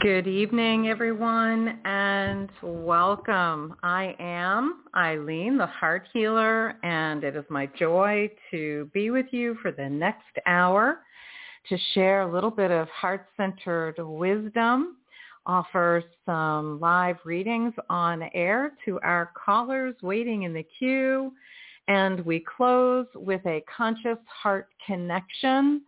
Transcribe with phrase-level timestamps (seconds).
[0.00, 3.76] Good evening, everyone, and welcome.
[3.82, 9.56] I am Ilene, the Heart Healer, and it is my joy to be with you
[9.60, 11.00] for the next hour
[11.68, 14.96] to share a little bit of heart-centered wisdom,
[15.46, 21.32] offer some live readings on air to our callers waiting in the queue,
[21.88, 25.82] and we close with a conscious heart connection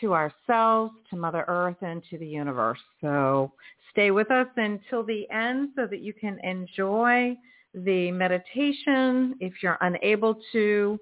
[0.00, 2.78] to ourselves, to Mother Earth, and to the universe.
[3.00, 3.52] So
[3.90, 7.36] stay with us until the end so that you can enjoy
[7.74, 9.34] the meditation.
[9.40, 10.98] If you're unable to,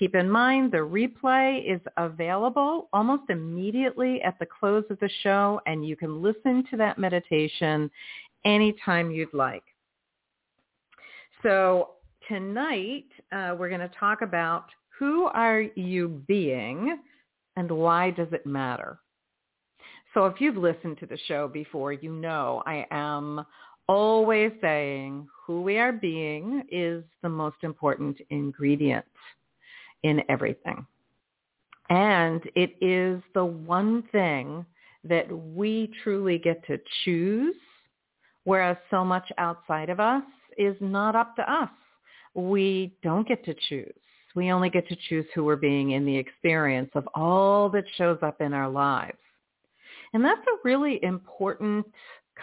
[0.00, 5.60] keep in mind the replay is available almost immediately at the close of the show,
[5.66, 7.90] and you can listen to that meditation
[8.46, 9.62] anytime you'd like.
[11.42, 11.90] So
[12.26, 14.64] tonight, uh, we're going to talk about
[14.98, 16.98] who are you being
[17.56, 18.98] and why does it matter?
[20.14, 23.44] So if you've listened to the show before, you know I am
[23.86, 29.04] always saying who we are being is the most important ingredient
[30.02, 30.86] in everything.
[31.88, 34.64] And it is the one thing
[35.04, 37.56] that we truly get to choose,
[38.44, 40.22] whereas so much outside of us
[40.56, 41.70] is not up to us.
[42.34, 43.92] We don't get to choose.
[44.36, 48.18] We only get to choose who we're being in the experience of all that shows
[48.22, 49.18] up in our lives.
[50.12, 51.86] And that's a really important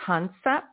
[0.06, 0.68] concept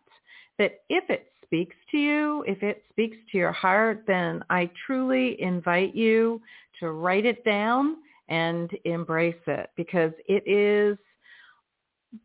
[0.58, 5.40] that if it speaks to you, if it speaks to your heart, then I truly
[5.40, 6.40] invite you
[6.80, 7.96] to write it down
[8.28, 10.98] and embrace it because it is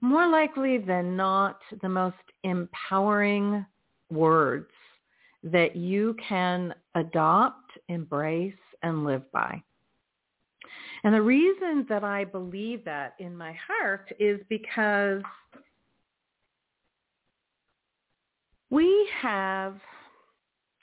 [0.01, 3.65] more likely than not the most empowering
[4.11, 4.69] words
[5.43, 9.61] that you can adopt, embrace, and live by.
[11.03, 15.21] And the reason that I believe that in my heart is because
[18.69, 19.79] we have,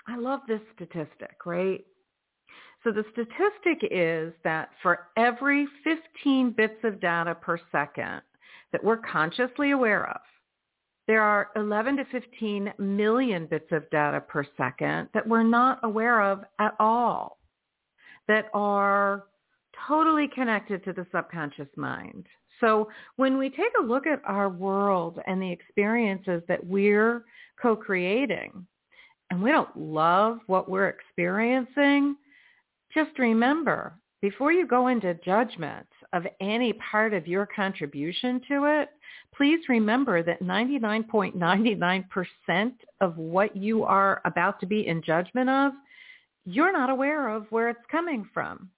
[0.09, 1.84] I love this statistic, right?
[2.86, 8.20] So the statistic is that for every 15 bits of data per second
[8.70, 10.20] that we're consciously aware of,
[11.08, 16.22] there are 11 to 15 million bits of data per second that we're not aware
[16.22, 17.38] of at all
[18.28, 19.25] that are
[19.88, 22.25] totally connected to the subconscious mind.
[22.60, 27.25] So when we take a look at our world and the experiences that we're
[27.60, 28.64] co-creating,
[29.32, 32.14] and we don't love what we're experiencing,
[32.96, 33.92] just remember,
[34.22, 38.88] before you go into judgments of any part of your contribution to it,
[39.37, 42.72] please remember that 99.99%
[43.02, 45.75] of what you are about to be in judgment of
[46.46, 48.70] you're not aware of where it's coming from.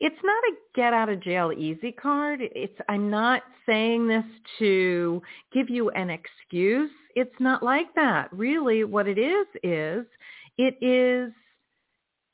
[0.00, 2.40] It's not a get out of jail easy card.
[2.42, 4.24] It's I'm not saying this
[4.58, 5.22] to
[5.52, 6.90] give you an excuse.
[7.14, 8.32] It's not like that.
[8.32, 10.04] Really what it is is
[10.58, 11.32] it is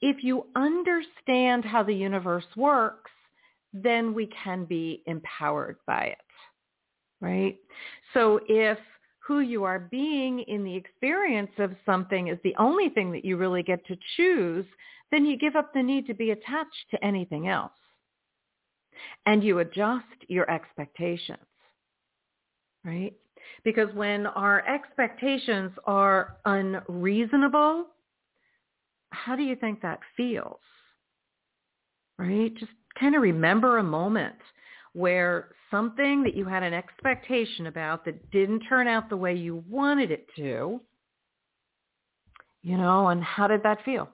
[0.01, 3.11] if you understand how the universe works,
[3.73, 6.19] then we can be empowered by it.
[7.21, 7.59] Right?
[8.15, 8.79] So if
[9.27, 13.37] who you are being in the experience of something is the only thing that you
[13.37, 14.65] really get to choose,
[15.13, 17.73] then you give up the need to be attached to anything else.
[19.27, 21.39] And you adjust your expectations,
[22.85, 23.15] right?
[23.65, 27.87] Because when our expectations are unreasonable,
[29.11, 30.61] how do you think that feels?
[32.19, 32.55] Right?
[32.57, 34.37] Just kind of remember a moment
[34.93, 39.65] where something that you had an expectation about that didn't turn out the way you
[39.69, 40.81] wanted it to,
[42.63, 44.09] you know, and how did that feel?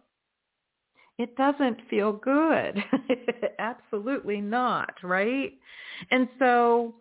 [1.19, 2.83] It doesn't feel good.
[3.59, 5.53] Absolutely not, right?
[6.11, 6.97] And so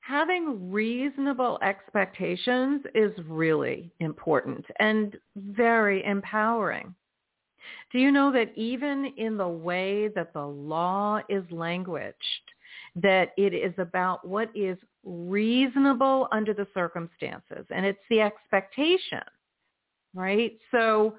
[0.00, 6.94] having reasonable expectations is really important and very empowering.
[7.92, 12.16] Do you know that even in the way that the law is languaged,
[12.96, 19.22] that it is about what is reasonable under the circumstances and it's the expectation,
[20.14, 20.52] right?
[20.70, 21.16] So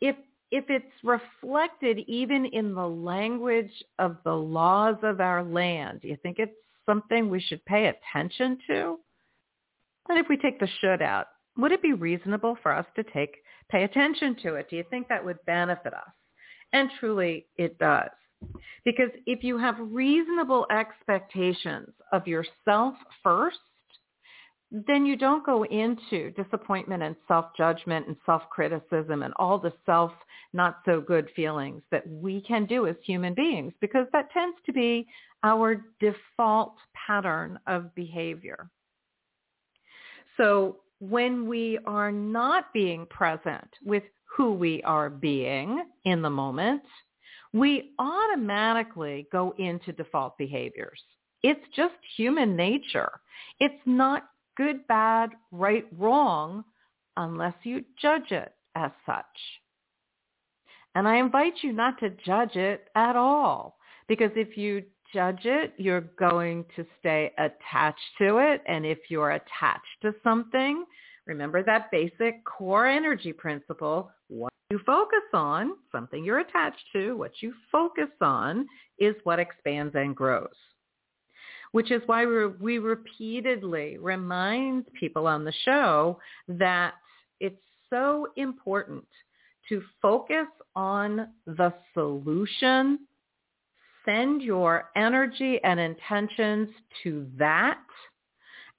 [0.00, 0.16] if
[0.50, 6.16] if it's reflected even in the language of the laws of our land, do you
[6.22, 6.52] think it's
[6.86, 8.98] something we should pay attention to?
[10.08, 11.26] And if we take the should out,
[11.56, 13.36] would it be reasonable for us to take
[13.74, 14.70] pay attention to it?
[14.70, 16.12] Do you think that would benefit us?
[16.72, 18.10] And truly it does.
[18.84, 23.58] Because if you have reasonable expectations of yourself first,
[24.70, 30.12] then you don't go into disappointment and self-judgment and self-criticism and all the self
[30.52, 34.72] not so good feelings that we can do as human beings because that tends to
[34.72, 35.06] be
[35.42, 36.74] our default
[37.06, 38.68] pattern of behavior.
[40.36, 40.76] So
[41.10, 44.02] when we are not being present with
[44.36, 46.82] who we are being in the moment,
[47.52, 51.00] we automatically go into default behaviors.
[51.42, 53.12] It's just human nature.
[53.60, 54.24] It's not
[54.56, 56.64] good, bad, right, wrong,
[57.16, 59.24] unless you judge it as such.
[60.94, 63.76] And I invite you not to judge it at all,
[64.08, 68.60] because if you judge it, you're going to stay attached to it.
[68.66, 70.84] And if you're attached to something,
[71.26, 77.32] remember that basic core energy principle, what you focus on, something you're attached to, what
[77.40, 78.66] you focus on
[78.98, 80.48] is what expands and grows
[81.74, 86.92] which is why we, we repeatedly remind people on the show that
[87.40, 87.60] it's
[87.90, 89.04] so important
[89.68, 90.46] to focus
[90.76, 93.00] on the solution,
[94.04, 96.68] send your energy and intentions
[97.02, 97.78] to that,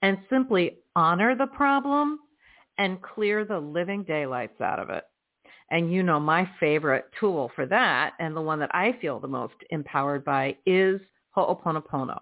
[0.01, 2.19] and simply honor the problem
[2.77, 5.04] and clear the living daylights out of it.
[5.72, 9.27] And you know my favorite tool for that and the one that I feel the
[9.27, 11.01] most empowered by is
[11.36, 12.19] Ho'oponopono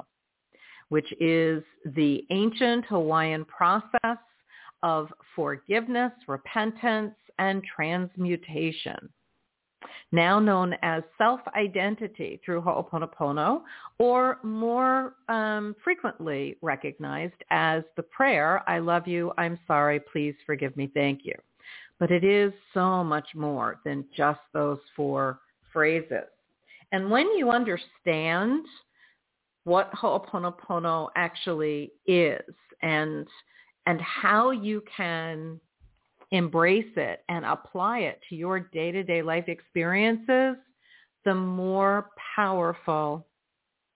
[0.93, 1.63] which is
[1.95, 4.19] the ancient Hawaiian process
[4.83, 9.09] of forgiveness, repentance, and transmutation,
[10.11, 13.61] now known as self-identity through Ho'oponopono,
[13.99, 20.75] or more um, frequently recognized as the prayer, I love you, I'm sorry, please forgive
[20.77, 21.35] me, thank you.
[21.99, 25.39] But it is so much more than just those four
[25.71, 26.27] phrases.
[26.91, 28.65] And when you understand
[29.63, 32.41] what Ho'oponopono actually is
[32.81, 33.27] and
[33.85, 35.59] and how you can
[36.33, 40.57] embrace it and apply it to your day-to-day life experiences,
[41.23, 43.25] the more powerful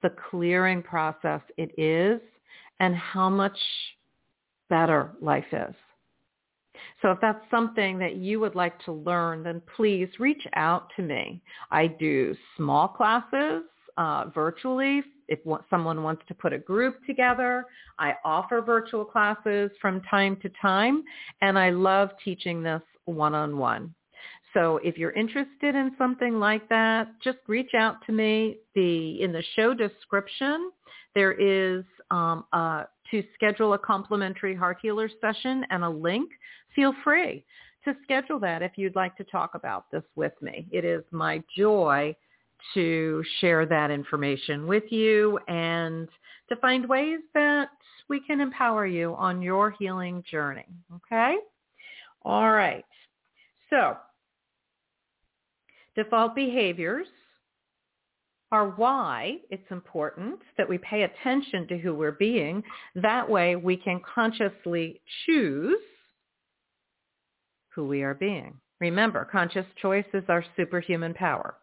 [0.03, 2.21] the clearing process it is
[2.79, 3.57] and how much
[4.69, 5.73] better life is.
[7.01, 11.01] So if that's something that you would like to learn, then please reach out to
[11.01, 11.41] me.
[11.71, 13.63] I do small classes
[13.97, 17.65] uh, virtually if someone wants to put a group together.
[17.99, 21.03] I offer virtual classes from time to time,
[21.41, 23.93] and I love teaching this one-on-one.
[24.53, 28.57] So if you're interested in something like that, just reach out to me.
[28.75, 30.71] The in the show description,
[31.13, 32.45] there is um,
[33.11, 36.31] to schedule a complimentary heart healer session and a link.
[36.75, 37.45] Feel free
[37.85, 40.67] to schedule that if you'd like to talk about this with me.
[40.71, 42.15] It is my joy
[42.73, 46.07] to share that information with you and
[46.49, 47.69] to find ways that
[48.09, 50.65] we can empower you on your healing journey.
[50.95, 51.35] Okay?
[52.23, 52.85] All right.
[53.69, 53.97] So
[55.95, 57.07] default behaviors
[58.51, 62.63] are why it's important that we pay attention to who we're being.
[62.95, 65.79] That way we can consciously choose
[67.69, 68.53] who we are being.
[68.79, 71.55] Remember, conscious choice is our superhuman power.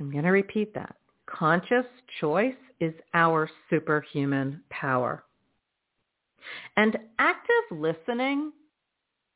[0.00, 0.96] I'm going to repeat that.
[1.26, 1.84] Conscious
[2.20, 5.22] choice is our superhuman power.
[6.76, 8.52] And active listening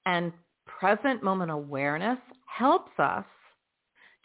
[0.07, 0.33] and
[0.67, 3.27] present moment awareness helps us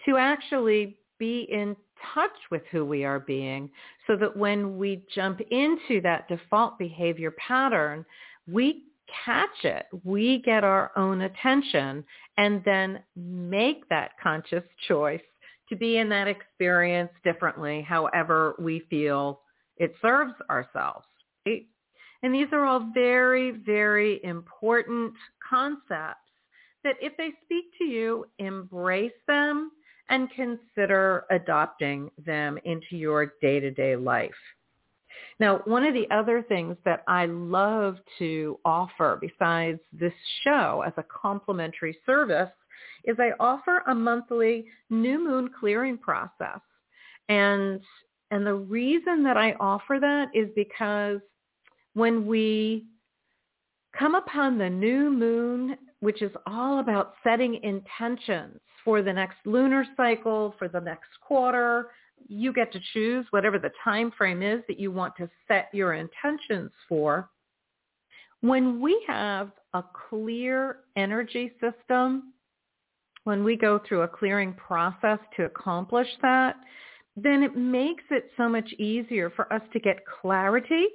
[0.06, 1.76] to actually be in
[2.14, 3.70] touch with who we are being
[4.08, 8.06] so that when we jump into that default behavior pattern,
[8.48, 8.84] we
[9.26, 9.88] catch it.
[10.06, 12.06] We get our own attention
[12.38, 15.22] and then make that conscious choice
[15.70, 19.42] to be in that experience differently, however we feel
[19.78, 21.06] it serves ourselves.
[21.46, 21.66] Right?
[22.22, 25.14] And these are all very, very important
[25.48, 26.20] concepts
[26.84, 29.72] that if they speak to you, embrace them
[30.10, 34.32] and consider adopting them into your day-to-day life.
[35.40, 40.94] Now, one of the other things that I love to offer besides this show as
[40.98, 42.50] a complimentary service
[43.04, 46.60] is I offer a monthly new moon clearing process.
[47.30, 47.82] And
[48.32, 51.20] and the reason that I offer that is because
[51.94, 52.86] when we
[53.98, 59.86] come upon the new moon, which is all about setting intentions for the next lunar
[59.98, 61.90] cycle, for the next quarter,
[62.28, 65.94] you get to choose whatever the time frame is that you want to set your
[65.94, 67.30] intentions for.
[68.42, 72.34] When we have a clear energy system,
[73.30, 76.56] when we go through a clearing process to accomplish that,
[77.16, 80.88] then it makes it so much easier for us to get clarity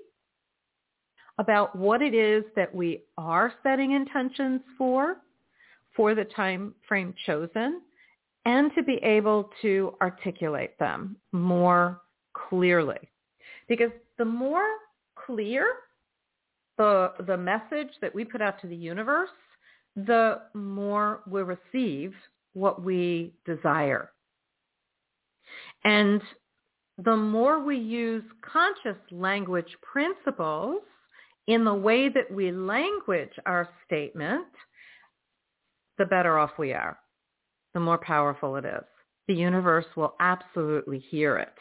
[1.38, 5.18] about what it is that we are setting intentions for,
[5.94, 7.82] for the time frame chosen,
[8.44, 12.00] and to be able to articulate them more
[12.48, 12.98] clearly.
[13.68, 14.66] Because the more
[15.14, 15.66] clear
[16.78, 19.30] the, the message that we put out to the universe,
[19.96, 22.14] the more we receive
[22.52, 24.10] what we desire.
[25.84, 26.22] And
[26.98, 30.82] the more we use conscious language principles
[31.46, 34.46] in the way that we language our statement,
[35.98, 36.98] the better off we are
[37.74, 38.84] the more powerful it is.
[39.26, 41.54] The universe will absolutely hear it.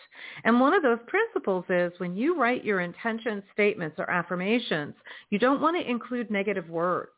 [0.44, 4.94] And one of those principles is when you write your intention statements or affirmations,
[5.30, 7.12] you don't want to include negative words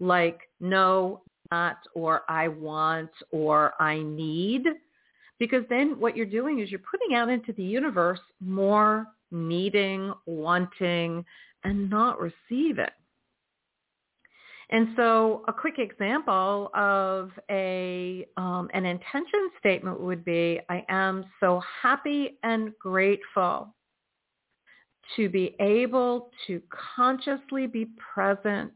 [0.00, 4.64] like no, not, or I want, or I need,
[5.38, 11.24] because then what you're doing is you're putting out into the universe more needing, wanting,
[11.64, 12.86] and not receiving.
[14.70, 21.24] And so a quick example of a um, an intention statement would be, I am
[21.40, 23.74] so happy and grateful
[25.16, 26.60] to be able to
[26.96, 28.72] consciously be present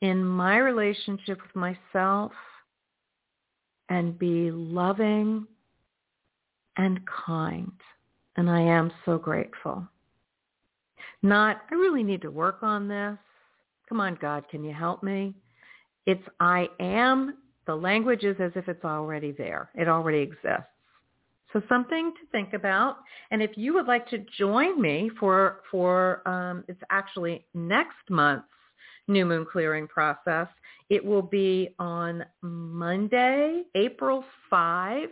[0.00, 2.32] in my relationship with myself
[3.88, 5.46] and be loving
[6.76, 7.72] and kind.
[8.36, 9.86] And I am so grateful.
[11.22, 13.18] Not, I really need to work on this.
[13.88, 15.34] Come on, God, can you help me?
[16.06, 17.36] It's I am.
[17.66, 19.70] The language is as if it's already there.
[19.74, 20.64] It already exists.
[21.52, 22.98] So something to think about.
[23.30, 28.46] And if you would like to join me for for um, it's actually next month's
[29.10, 30.46] new moon clearing process.
[30.88, 35.08] It will be on Monday, April 5.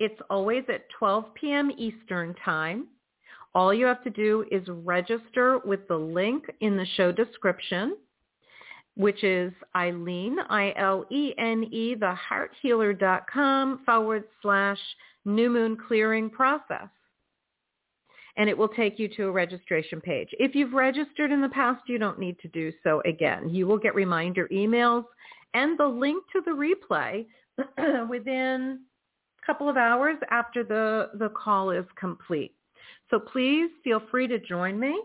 [0.00, 1.70] It's always at 12 p.m.
[1.76, 2.86] Eastern time.
[3.54, 7.96] All you have to do is register with the link in the show description,
[8.96, 14.78] which is Ilene, I-L-E-N-E, thehearthealer.com forward slash
[15.24, 16.88] new moon clearing process.
[18.36, 20.28] And it will take you to a registration page.
[20.32, 23.48] If you've registered in the past, you don't need to do so again.
[23.48, 25.04] You will get reminder emails
[25.54, 27.26] and the link to the replay
[28.08, 28.80] within
[29.42, 32.54] a couple of hours after the, the call is complete.
[33.10, 35.00] So please feel free to join me.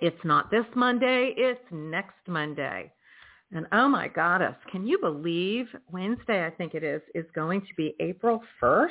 [0.00, 2.92] It's not this Monday, it's next Monday.
[3.52, 7.74] And oh my goddess, can you believe Wednesday, I think it is, is going to
[7.76, 8.88] be April 1st?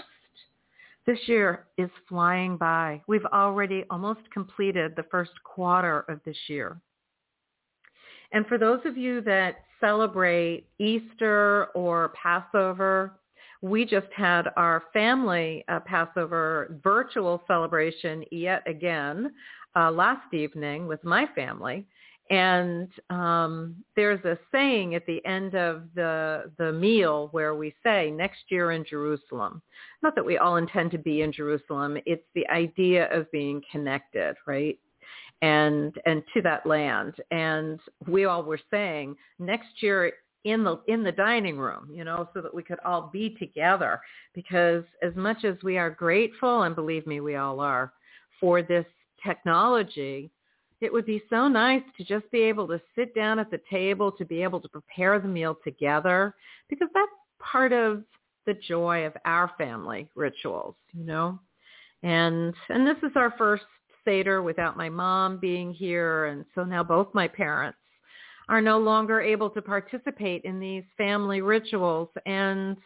[1.05, 3.01] This year is flying by.
[3.08, 6.79] We've already almost completed the first quarter of this year.
[8.31, 13.20] And for those of you that celebrate Easter or Passover,
[13.62, 19.31] we just had our family uh, Passover virtual celebration yet again
[19.75, 21.86] uh, last evening with my family.
[22.32, 28.10] And um, there's a saying at the end of the the meal where we say
[28.10, 29.62] next year in Jerusalem.
[30.02, 31.98] Not that we all intend to be in Jerusalem.
[32.06, 34.80] It's the idea of being connected, right?
[35.42, 37.16] And and to that land.
[37.32, 40.14] And we all were saying next year
[40.46, 44.00] in the in the dining room, you know, so that we could all be together.
[44.34, 47.92] Because as much as we are grateful, and believe me, we all are,
[48.40, 48.86] for this
[49.22, 50.32] technology,
[50.82, 54.12] it would be so nice to just be able to sit down at the table,
[54.14, 56.36] to be able to prepare the meal together,
[56.70, 58.04] because that's part of
[58.46, 61.40] the joy of our family rituals, you know.
[62.04, 63.64] And and this is our first
[64.04, 67.78] Seder without my mom being here and so now both my parents
[68.50, 72.78] are no longer able to participate in these family rituals and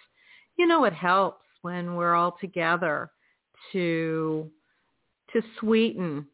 [0.58, 3.10] you know it helps when we're all together
[3.72, 4.50] to
[5.32, 6.28] to sweeten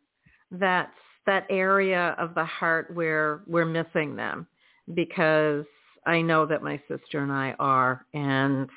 [0.51, 0.91] that
[1.25, 4.48] that area of the heart where we're missing them
[4.94, 5.66] because
[6.06, 8.70] I know that my sister and I are and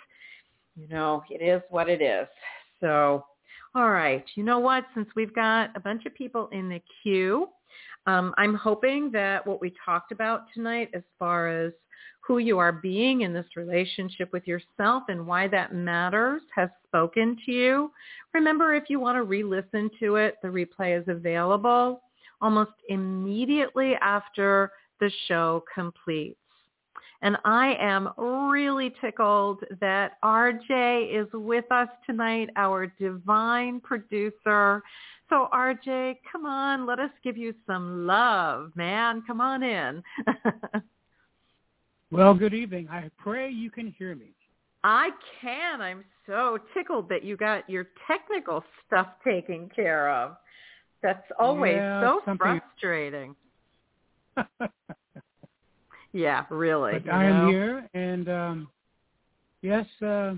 [0.76, 2.26] you know it is what it is.
[2.80, 3.24] So
[3.74, 4.24] all right.
[4.36, 4.84] You know what?
[4.94, 7.48] Since we've got a bunch of people in the queue
[8.06, 11.72] um, I'm hoping that what we talked about tonight as far as
[12.20, 17.36] who you are being in this relationship with yourself and why that matters has spoken
[17.44, 17.90] to you.
[18.32, 22.02] Remember, if you want to re-listen to it, the replay is available
[22.40, 26.38] almost immediately after the show completes.
[27.22, 34.82] And I am really tickled that RJ is with us tonight, our divine producer.
[35.30, 39.22] So RJ, come on, let us give you some love, man.
[39.26, 40.02] Come on in.
[42.10, 42.88] well, good evening.
[42.90, 44.34] I pray you can hear me.
[44.84, 45.08] I
[45.40, 45.80] can.
[45.80, 50.36] I'm so tickled that you got your technical stuff taken care of.
[51.04, 52.62] That's always yeah, so something...
[52.78, 53.36] frustrating.
[56.14, 56.98] yeah, really.
[56.98, 58.68] But I am here, and um,
[59.60, 60.32] yes, uh,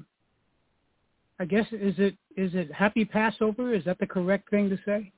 [1.38, 3.74] I guess is it is it Happy Passover?
[3.74, 5.12] Is that the correct thing to say?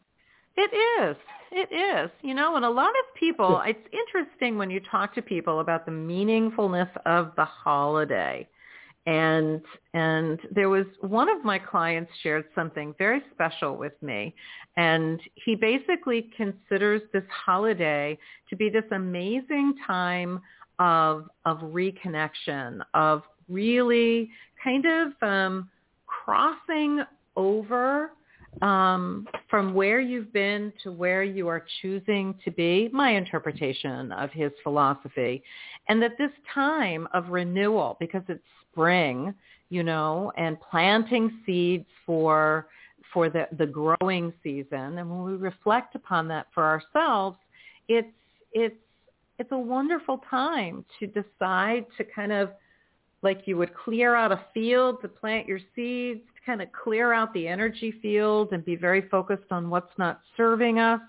[0.59, 1.17] It is.
[1.51, 2.11] It is.
[2.21, 5.87] You know, and a lot of people, it's interesting when you talk to people about
[5.87, 8.47] the meaningfulness of the holiday.
[9.09, 9.63] And
[9.95, 14.35] and there was one of my clients shared something very special with me.
[14.77, 18.19] And he basically considers this holiday
[18.51, 20.43] to be this amazing time
[20.79, 24.31] of of reconnection, of really
[24.63, 25.71] kind of um,
[26.07, 27.03] crossing
[27.35, 28.11] over
[28.61, 34.31] um, from where you've been to where you are choosing to be, my interpretation of
[34.33, 35.43] his philosophy.
[35.89, 38.43] And that this time of renewal, because it's
[38.79, 39.35] spring,
[39.71, 42.69] you know, and planting seeds for
[43.13, 47.39] for the, the growing season, and when we reflect upon that for ourselves,
[47.89, 48.09] it's
[48.53, 48.77] it's
[49.39, 52.51] it's a wonderful time to decide to kind of
[53.23, 57.13] like you would clear out a field to plant your seeds, to kind of clear
[57.13, 61.01] out the energy field and be very focused on what's not serving us.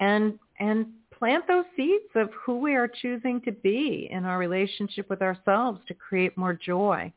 [0.00, 0.86] And and
[1.18, 5.80] plant those seeds of who we are choosing to be in our relationship with ourselves
[5.88, 7.12] to create more joy.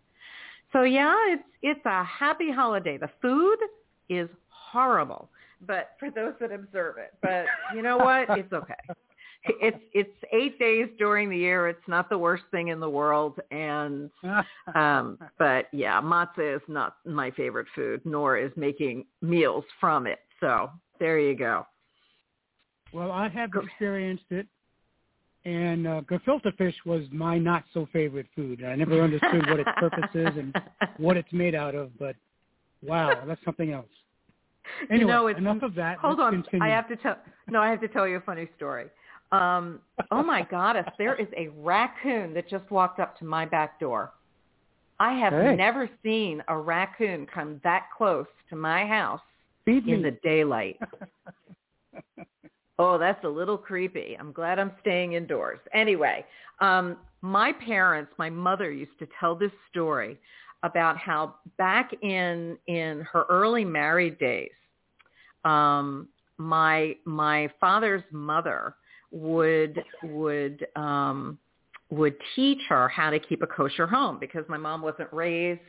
[0.71, 2.97] So yeah, it's it's a happy holiday.
[2.97, 3.57] The food
[4.09, 5.29] is horrible,
[5.65, 7.13] but for those that observe it.
[7.21, 8.29] But you know what?
[8.38, 8.75] It's okay
[9.45, 11.67] it's it's eight days during the year.
[11.67, 14.09] It's not the worst thing in the world, and
[14.75, 20.19] um, but yeah, matzah is not my favorite food, nor is making meals from it.
[20.39, 21.65] So there you go.
[22.91, 24.47] Well, I have experienced it,
[25.45, 28.63] and uh, gefilte fish was my not so favorite food.
[28.63, 30.56] I never understood what its purpose is and
[30.97, 32.15] what it's made out of, but
[32.82, 33.86] wow, that's something else.
[34.89, 35.97] Anyway, you know, it's, enough of that.
[35.99, 36.65] Hold Let's on, continue.
[36.65, 37.17] I have to tell.
[37.47, 38.86] No, I have to tell you a funny story.
[39.32, 39.80] Um,
[40.12, 44.12] oh my goddess, there is a raccoon that just walked up to my back door.
[44.99, 45.56] I have hey.
[45.56, 49.21] never seen a raccoon come that close to my house
[49.65, 50.10] Feed in me.
[50.10, 50.80] the daylight.
[52.79, 54.17] oh, that's a little creepy.
[54.19, 55.59] I'm glad I'm staying indoors.
[55.73, 56.25] Anyway,
[56.61, 60.17] um, my parents, my mother used to tell this story
[60.63, 64.49] about how back in in her early married days,
[65.45, 68.75] um, my my father's mother
[69.11, 71.37] would would um,
[71.89, 75.59] would teach her how to keep a kosher home because my mom wasn't raised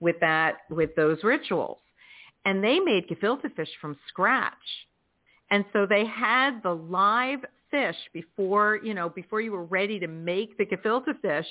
[0.00, 1.78] with that with those rituals,
[2.46, 4.54] and they made gefilte fish from scratch,
[5.50, 10.06] and so they had the live fish before you know before you were ready to
[10.06, 11.46] make the gefilte fish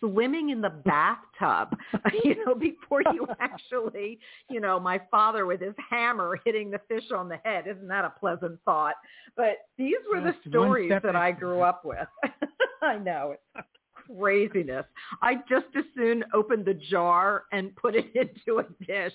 [0.00, 1.76] swimming in the bathtub,
[2.24, 4.18] you know, before you actually,
[4.50, 7.64] you know, my father with his hammer hitting the fish on the head.
[7.66, 8.94] Isn't that a pleasant thought?
[9.36, 12.08] But these were That's the stories that I grew up with.
[12.82, 13.34] I know.
[13.56, 13.68] It's
[14.16, 14.84] craziness.
[15.22, 19.12] I just as soon open the jar and put it into a dish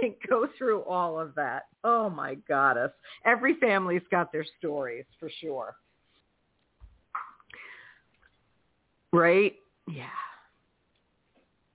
[0.00, 1.64] than go through all of that.
[1.84, 2.90] Oh my goddess.
[3.24, 5.76] Every family's got their stories for sure.
[9.12, 9.54] Right?
[9.88, 10.06] Yeah.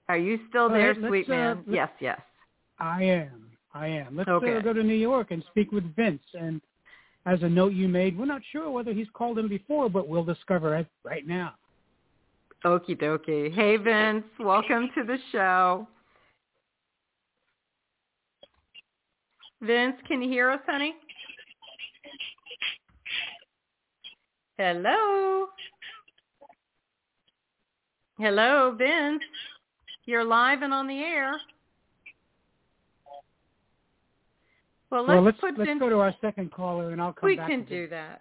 [0.08, 1.56] Are you still there, right, sweet uh, man?
[1.58, 2.20] let's- yes, yes.
[2.78, 3.50] I am.
[3.74, 4.16] I am.
[4.16, 4.56] Let's Okay.
[4.56, 6.22] uh, go to New York and speak with Vince.
[6.34, 6.60] And
[7.26, 10.24] as a note you made, we're not sure whether he's called in before, but we'll
[10.24, 11.54] discover it right now.
[12.64, 13.54] Okie dokie.
[13.54, 14.24] Hey, Vince.
[14.40, 15.86] Welcome to the show.
[19.62, 20.94] Vince, can you hear us, honey?
[24.56, 25.46] Hello.
[28.18, 29.22] Hello, Vince.
[30.06, 31.36] You're live and on the air.
[34.90, 35.80] Well, let's, well, let's, put let's Vince.
[35.80, 37.48] go to our second caller, and I'll come we back.
[37.48, 38.18] can do that.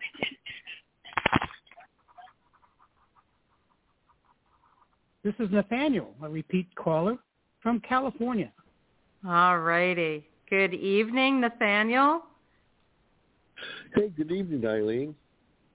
[5.28, 7.18] This is Nathaniel, a repeat caller
[7.60, 8.50] from California.
[9.28, 10.26] All righty.
[10.50, 12.22] Good evening, Nathaniel.
[13.94, 15.14] Hey, good evening, Ilene.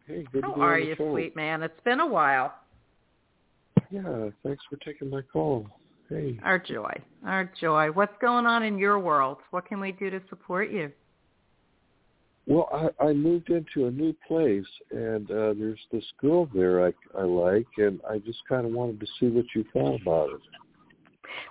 [0.07, 1.13] Hey, good evening, How are you, phone.
[1.13, 1.63] sweet man?
[1.63, 2.55] It's been a while.
[3.91, 5.67] Yeah, thanks for taking my call.
[6.09, 6.41] Hey.
[6.43, 6.95] Our joy.
[7.27, 7.91] Our joy.
[7.93, 9.37] What's going on in your world?
[9.51, 10.91] What can we do to support you?
[12.47, 12.69] Well,
[13.01, 17.23] I, I moved into a new place, and uh, there's this girl there I, I
[17.23, 20.41] like, and I just kind of wanted to see what you thought about it.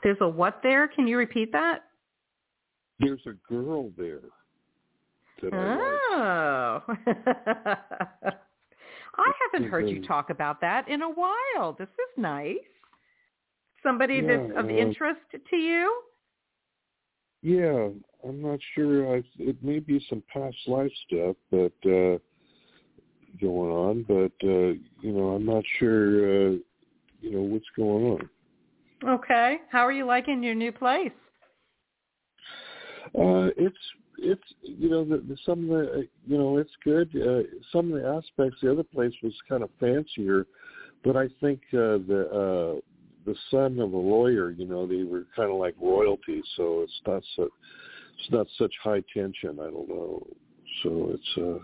[0.03, 0.87] There's a what there?
[0.87, 1.85] Can you repeat that?
[2.99, 4.19] There's a girl there
[5.41, 6.01] that I like.
[6.13, 6.83] Oh.
[9.17, 11.73] I haven't heard you talk about that in a while.
[11.73, 12.57] This is nice.
[13.83, 16.01] Somebody that's of uh, interest to you?
[17.41, 17.89] Yeah,
[18.27, 19.15] I'm not sure.
[19.15, 22.17] I, it may be some past life stuff, but uh,
[23.39, 26.49] going on, but uh, you know, I'm not sure.
[26.49, 26.55] Uh,
[27.21, 28.29] you know what's going on.
[29.07, 29.57] Okay.
[29.71, 31.11] How are you liking your new place?
[33.17, 33.77] Uh, it's
[34.17, 37.09] it's you know the, the some of the you know it's good.
[37.15, 40.45] Uh, some of the aspects the other place was kind of fancier,
[41.03, 42.79] but I think uh, the uh,
[43.25, 47.01] the son of a lawyer, you know, they were kind of like royalty, so it's
[47.05, 47.49] not so
[48.21, 49.59] it's not such high tension.
[49.59, 50.25] I don't know,
[50.83, 51.63] so it's uh,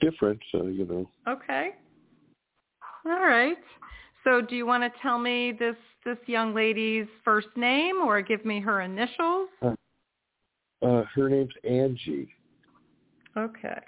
[0.00, 0.40] different.
[0.52, 1.70] Uh, you know, Okay.
[3.06, 3.58] All right.
[4.24, 8.44] So do you want to tell me this this young lady's first name or give
[8.44, 9.48] me her initials?
[10.82, 12.28] uh, her name's Angie.
[13.36, 13.78] Okay.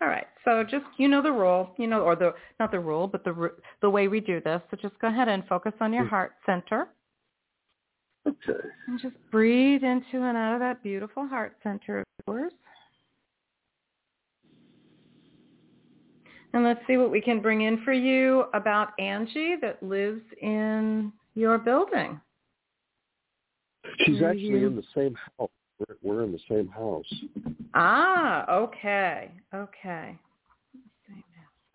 [0.00, 0.26] All right.
[0.44, 3.52] So just you know the rule, you know, or the not the rule, but the
[3.80, 4.60] the way we do this.
[4.70, 6.88] So just go ahead and focus on your heart center
[8.26, 8.58] Okay.
[8.86, 12.52] and just breathe into and out of that beautiful heart center of yours.
[16.54, 21.12] And let's see what we can bring in for you about Angie that lives in
[21.34, 22.20] your building.
[24.04, 25.50] She's actually you- in the same house.
[25.78, 27.12] We're, we're in the same house.
[27.74, 30.18] Ah, okay, okay,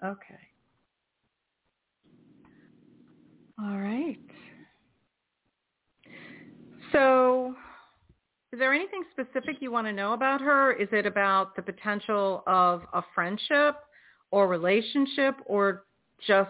[0.06, 0.40] okay.
[3.60, 4.20] All right.
[6.98, 7.54] So,
[8.52, 10.74] is there anything specific you want to know about her?
[10.74, 13.76] Is it about the potential of a friendship
[14.32, 15.86] or relationship, or
[16.26, 16.50] just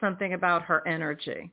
[0.00, 1.52] something about her energy?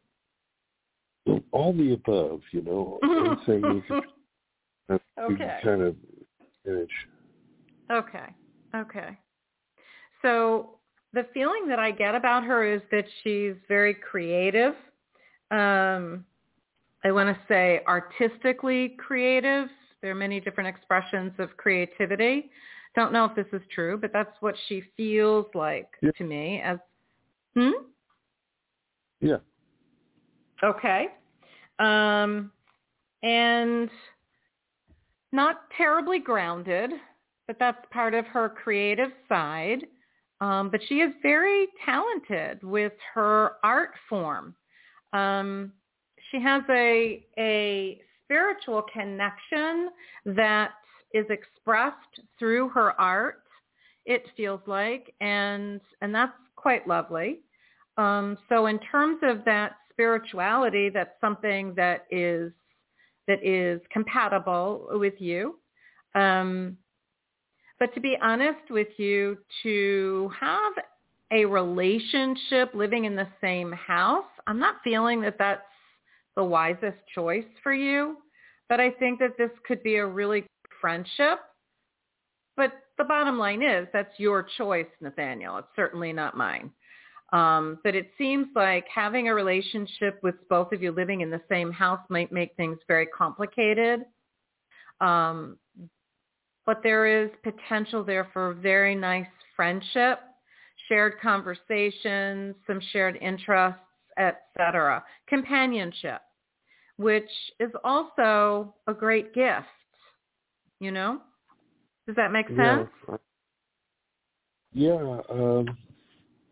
[1.52, 4.00] All the above, you know, you can,
[4.88, 5.60] you can Okay.
[5.62, 5.96] kind of
[6.66, 6.90] manage.
[7.92, 8.34] Okay.
[8.74, 9.18] Okay.
[10.22, 10.78] So
[11.12, 14.76] the feeling that I get about her is that she's very creative.
[15.52, 16.26] Um,
[17.04, 19.68] I want to say artistically creative.
[20.02, 22.52] There are many different expressions of creativity.
[22.96, 26.12] Don't know if this is true, but that's what she feels like Yeah.
[26.18, 26.62] to me.
[26.62, 26.78] As
[27.56, 27.72] hmm.
[29.20, 29.38] Yeah.
[30.64, 31.08] Okay.
[31.80, 32.52] Um,
[33.24, 33.90] and
[35.32, 36.92] not terribly grounded,
[37.48, 39.88] but that's part of her creative side.
[40.42, 44.56] Um, but she is very talented with her art form.
[45.14, 45.72] Um,
[46.32, 49.90] she has a a spiritual connection
[50.26, 50.72] that
[51.14, 53.44] is expressed through her art.
[54.06, 57.42] It feels like, and and that's quite lovely.
[57.98, 62.52] Um, so in terms of that spirituality, that's something that is
[63.28, 65.60] that is compatible with you.
[66.16, 66.78] Um,
[67.80, 70.74] but to be honest with you, to have
[71.32, 75.62] a relationship living in the same house, I'm not feeling that that's
[76.36, 78.18] the wisest choice for you.
[78.70, 80.48] But I think that this could be a really good
[80.80, 81.40] friendship.
[82.56, 85.58] But the bottom line is that's your choice, Nathaniel.
[85.58, 86.72] It's certainly not mine.
[87.34, 91.42] Um, but it seems like having a relationship with both of you living in the
[91.50, 94.02] same house might make things very complicated.
[95.00, 95.58] Um,
[96.66, 100.20] but there is potential there for a very nice friendship,
[100.88, 103.80] shared conversations, some shared interests,
[104.18, 105.04] etc.
[105.28, 106.22] Companionship,
[106.98, 109.66] which is also a great gift.
[110.80, 111.22] You know?
[112.08, 112.90] Does that make sense?
[113.08, 113.18] Yeah.
[114.74, 115.20] Yeah.
[115.30, 115.78] Um,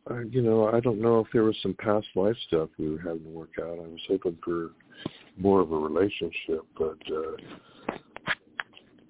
[0.09, 2.99] uh, you know, I don't know if there was some past life stuff we were
[2.99, 3.77] having to work out.
[3.77, 4.71] I was hoping for
[5.37, 7.95] more of a relationship, but uh,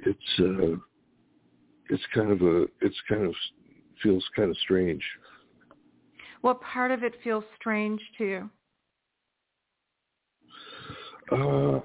[0.06, 0.78] it's uh,
[1.90, 3.34] it's kind of a it's kind of
[4.04, 5.04] feels kind of strange.
[6.42, 8.50] What part of it feels strange to you?
[11.32, 11.80] Uh,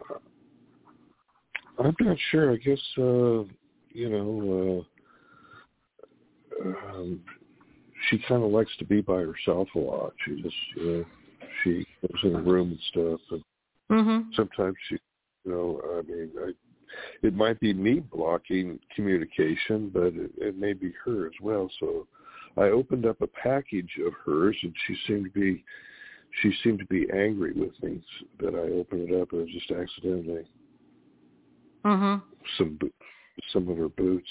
[1.79, 2.53] I'm not sure.
[2.53, 3.45] I guess uh,
[3.93, 4.85] you know.
[4.87, 4.95] Uh,
[6.65, 7.21] um,
[8.09, 10.13] she kind of likes to be by herself a lot.
[10.25, 11.05] She just, you know,
[11.63, 13.45] she goes in a room and stuff, and
[13.91, 14.31] mm-hmm.
[14.35, 14.99] sometimes she,
[15.45, 16.53] you know, I mean, I,
[17.27, 21.71] it might be me blocking communication, but it, it may be her as well.
[21.81, 22.07] So
[22.57, 25.65] I opened up a package of hers, and she seemed to be,
[26.43, 28.03] she seemed to be angry with me
[28.41, 29.33] that I opened it up.
[29.33, 30.45] Was just accidentally.
[31.85, 32.17] Mm-hmm.
[32.59, 32.79] Some,
[33.53, 34.29] some of her boots.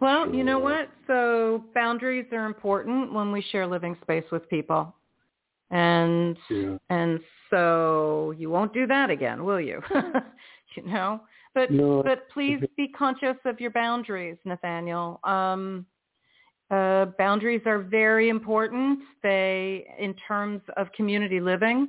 [0.00, 0.88] Well, you know what?
[1.06, 4.94] So boundaries are important when we share living space with people.
[5.70, 6.76] And yeah.
[6.88, 9.82] and so you won't do that again, will you?
[10.76, 11.20] you know?
[11.54, 15.20] But no, but please be conscious of your boundaries, Nathaniel.
[15.24, 15.84] Um
[16.70, 19.00] uh, boundaries are very important.
[19.22, 21.88] They, in terms of community living,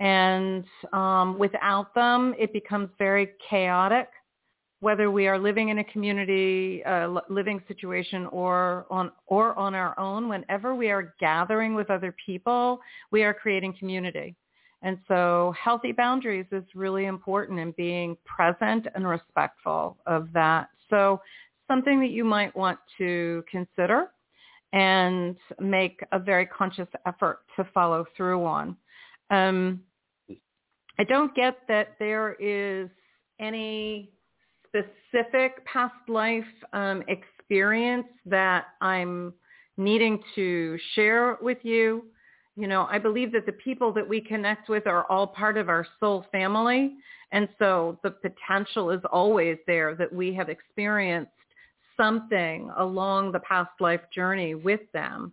[0.00, 4.08] and um, without them, it becomes very chaotic.
[4.80, 9.98] Whether we are living in a community uh, living situation or on or on our
[9.98, 12.78] own whenever we are gathering with other people
[13.10, 14.36] we are creating community.
[14.82, 20.68] And so healthy boundaries is really important in being present and respectful of that.
[20.90, 21.20] So
[21.68, 24.08] something that you might want to consider
[24.72, 28.76] and make a very conscious effort to follow through on
[29.30, 29.80] um,
[30.98, 32.88] i don't get that there is
[33.40, 34.10] any
[34.68, 39.32] specific past life um, experience that I'm
[39.76, 42.04] needing to share with you.
[42.56, 45.68] You know, I believe that the people that we connect with are all part of
[45.68, 46.94] our soul family.
[47.30, 51.30] And so the potential is always there that we have experienced
[51.98, 55.32] something along the past life journey with them.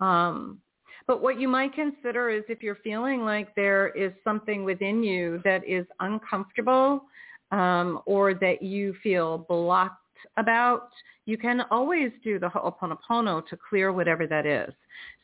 [0.00, 0.58] Um,
[1.06, 5.40] but what you might consider is if you're feeling like there is something within you
[5.44, 7.04] that is uncomfortable
[7.50, 9.96] um, or that you feel blocked
[10.36, 10.90] about,
[11.26, 14.72] you can always do the Ho'oponopono to clear whatever that is.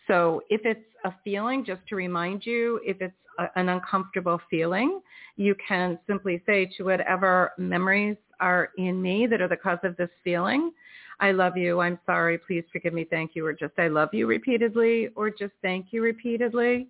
[0.06, 5.00] So if it's a feeling, just to remind you, if it's a, an uncomfortable feeling,
[5.36, 9.96] you can simply say to whatever memories are in me that are the cause of
[9.96, 10.72] this feeling,
[11.20, 14.26] I love you, I'm sorry, please forgive me, thank you, or just I love you
[14.26, 16.88] repeatedly, or just thank you repeatedly.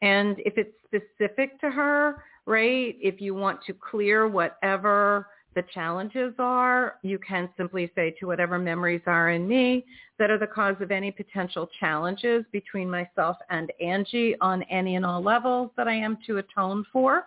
[0.00, 2.96] And if it's specific to her, right?
[3.00, 8.58] If you want to clear whatever the challenges are, you can simply say to whatever
[8.58, 9.84] memories are in me
[10.18, 15.04] that are the cause of any potential challenges between myself and Angie on any and
[15.04, 17.24] all levels that I am to atone for.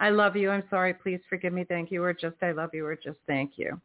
[0.00, 0.50] I love you.
[0.50, 0.94] I'm sorry.
[0.94, 1.64] Please forgive me.
[1.64, 2.02] Thank you.
[2.02, 2.86] Or just I love you.
[2.86, 3.80] Or just thank you.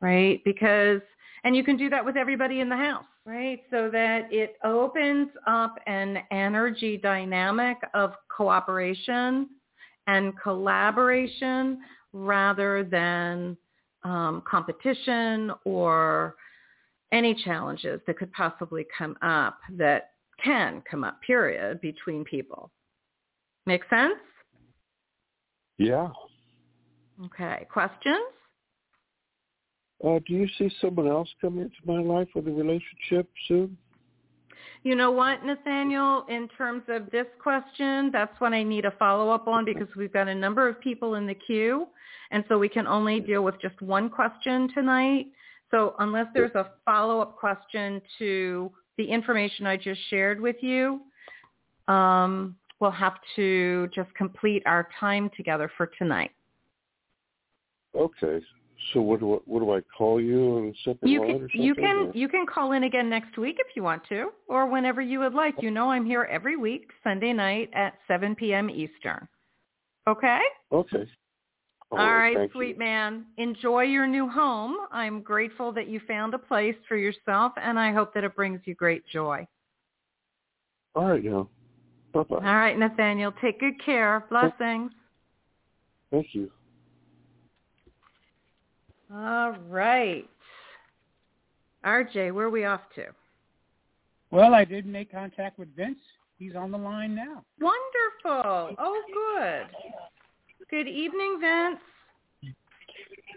[0.00, 0.40] Right?
[0.44, 1.00] Because,
[1.44, 3.62] and you can do that with everybody in the house, right?
[3.70, 9.48] So that it opens up an energy dynamic of cooperation
[10.06, 11.78] and collaboration
[12.12, 13.56] rather than
[14.04, 16.34] um, competition or
[17.12, 22.70] any challenges that could possibly come up that can come up, period, between people.
[23.66, 24.14] Make sense?
[25.80, 26.08] Yeah.
[27.24, 27.66] Okay.
[27.72, 28.20] Questions?
[30.04, 33.78] Uh, do you see someone else coming into my life with a relationship soon?
[34.82, 39.48] You know what, Nathaniel, in terms of this question, that's what I need a follow-up
[39.48, 41.86] on because we've got a number of people in the queue.
[42.30, 45.26] And so we can only deal with just one question tonight.
[45.70, 51.00] So unless there's a follow-up question to the information I just shared with you,
[51.88, 56.30] um, we'll have to just complete our time together for tonight.
[57.96, 58.40] Okay.
[58.92, 61.48] So what do I, what do I call you and separate you can?
[61.52, 62.12] You can or?
[62.14, 65.34] you can call in again next week if you want to, or whenever you would
[65.34, 65.54] like.
[65.60, 68.70] You know I'm here every week, Sunday night at 7 p.m.
[68.70, 69.28] Eastern.
[70.08, 70.40] Okay.
[70.72, 71.06] Okay.
[71.92, 72.78] All, All right, right sweet you.
[72.78, 73.26] man.
[73.36, 74.76] Enjoy your new home.
[74.92, 78.60] I'm grateful that you found a place for yourself, and I hope that it brings
[78.64, 79.46] you great joy.
[80.94, 81.42] All right, yeah.
[82.12, 82.36] Bye-bye.
[82.36, 83.32] All right, Nathaniel.
[83.40, 84.24] Take good care.
[84.28, 84.92] Blessings.
[86.10, 86.50] Thank you.
[89.12, 90.28] All right.
[91.84, 93.06] RJ, where are we off to?
[94.30, 95.98] Well, I did make contact with Vince.
[96.38, 97.44] He's on the line now.
[97.60, 98.76] Wonderful.
[98.78, 99.66] Oh, good.
[100.70, 102.54] Good evening, Vince.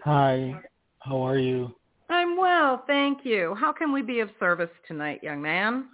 [0.04, 0.54] Hi.
[1.00, 1.74] How are you?
[2.08, 3.54] I'm well, thank you.
[3.58, 5.86] How can we be of service tonight, young man?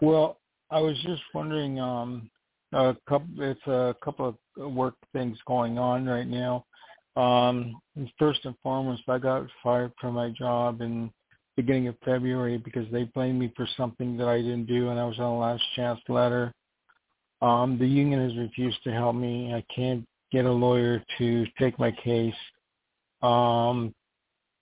[0.00, 0.38] Well,
[0.72, 1.78] I was just wondering.
[1.78, 2.30] Um,
[2.72, 3.28] a couple.
[3.38, 6.64] It's a couple of work things going on right now.
[7.16, 7.78] Um,
[8.18, 11.10] first and foremost, I got fired from my job in
[11.54, 15.04] beginning of February because they blamed me for something that I didn't do, and I
[15.04, 16.52] was on a last chance letter.
[17.42, 19.52] Um, the union has refused to help me.
[19.52, 22.34] I can't get a lawyer to take my case.
[23.20, 23.94] Um,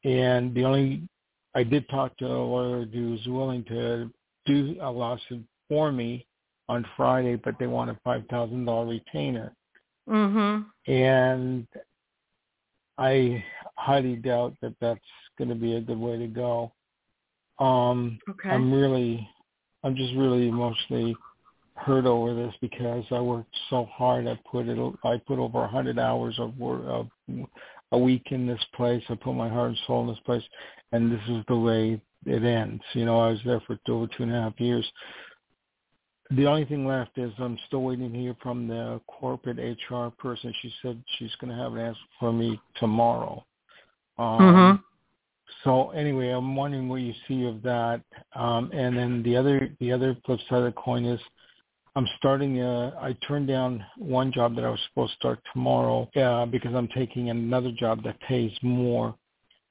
[0.02, 1.08] and the only
[1.54, 4.10] I did talk to a lawyer who was willing to
[4.46, 6.26] do a lawsuit for me
[6.68, 9.54] on Friday, but they want a five thousand dollar retainer.
[10.06, 10.66] Mhm.
[10.86, 11.66] And
[12.98, 13.42] I
[13.76, 15.00] highly doubt that that's
[15.38, 16.72] going to be a good way to go.
[17.58, 18.50] Um, okay.
[18.50, 19.26] I'm really,
[19.84, 21.16] I'm just really emotionally
[21.76, 24.26] hurt over this because I worked so hard.
[24.26, 27.08] I put it, I put over a hundred hours of work of
[27.92, 29.02] a week in this place.
[29.08, 30.42] I put my heart and soul in this place,
[30.92, 32.82] and this is the way it ends.
[32.92, 34.86] You know, I was there for over two and a half years.
[36.32, 40.54] The only thing left is I'm still waiting here from the corporate HR person.
[40.62, 43.44] She said she's going to have an answer for me tomorrow.
[44.16, 44.76] Um, mm-hmm.
[45.64, 48.02] So anyway, I'm wondering what you see of that.
[48.34, 51.20] Um, and then the other the other flip side of the coin is
[51.96, 52.60] I'm starting.
[52.60, 56.74] A, I turned down one job that I was supposed to start tomorrow uh, because
[56.74, 59.14] I'm taking another job that pays more.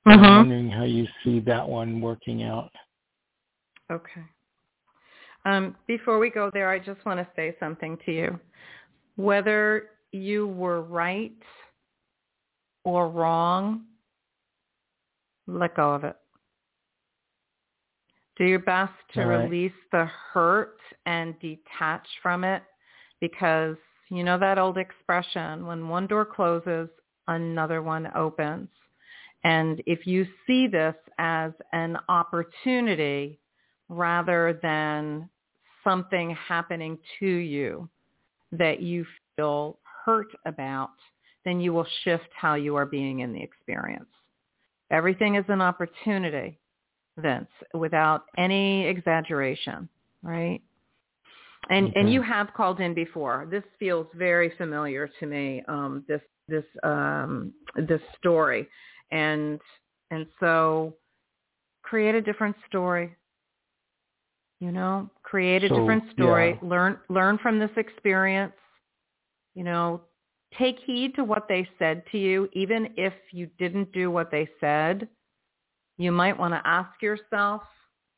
[0.06, 0.24] Mm-hmm.
[0.24, 2.72] I'm wondering how you see that one working out.
[3.91, 4.22] Okay.
[5.45, 8.39] Um, before we go there, I just want to say something to you.
[9.15, 11.32] Whether you were right
[12.84, 13.84] or wrong,
[15.47, 16.15] let go of it.
[18.38, 19.43] Do your best to right.
[19.43, 22.63] release the hurt and detach from it
[23.19, 23.75] because
[24.10, 26.89] you know that old expression, when one door closes,
[27.28, 28.69] another one opens.
[29.43, 33.39] And if you see this as an opportunity
[33.89, 35.30] rather than
[35.84, 37.89] something happening to you
[38.52, 40.91] that you feel hurt about,
[41.45, 44.10] then you will shift how you are being in the experience.
[44.91, 46.60] Everything is an opportunity,
[47.17, 49.88] Vince, without any exaggeration,
[50.23, 50.62] right?
[51.69, 53.47] And and you have called in before.
[53.52, 55.62] This feels very familiar to me.
[55.67, 58.67] Um, this this um, this story,
[59.12, 59.60] and
[60.10, 60.95] and so
[61.84, 63.15] create a different story.
[64.60, 66.60] You know, create a so, different story.
[66.62, 66.69] Yeah.
[66.69, 68.54] Learn learn from this experience.
[69.56, 70.02] You know,
[70.58, 74.48] take heed to what they said to you, even if you didn't do what they
[74.60, 75.08] said.
[75.98, 77.62] You might want to ask yourself,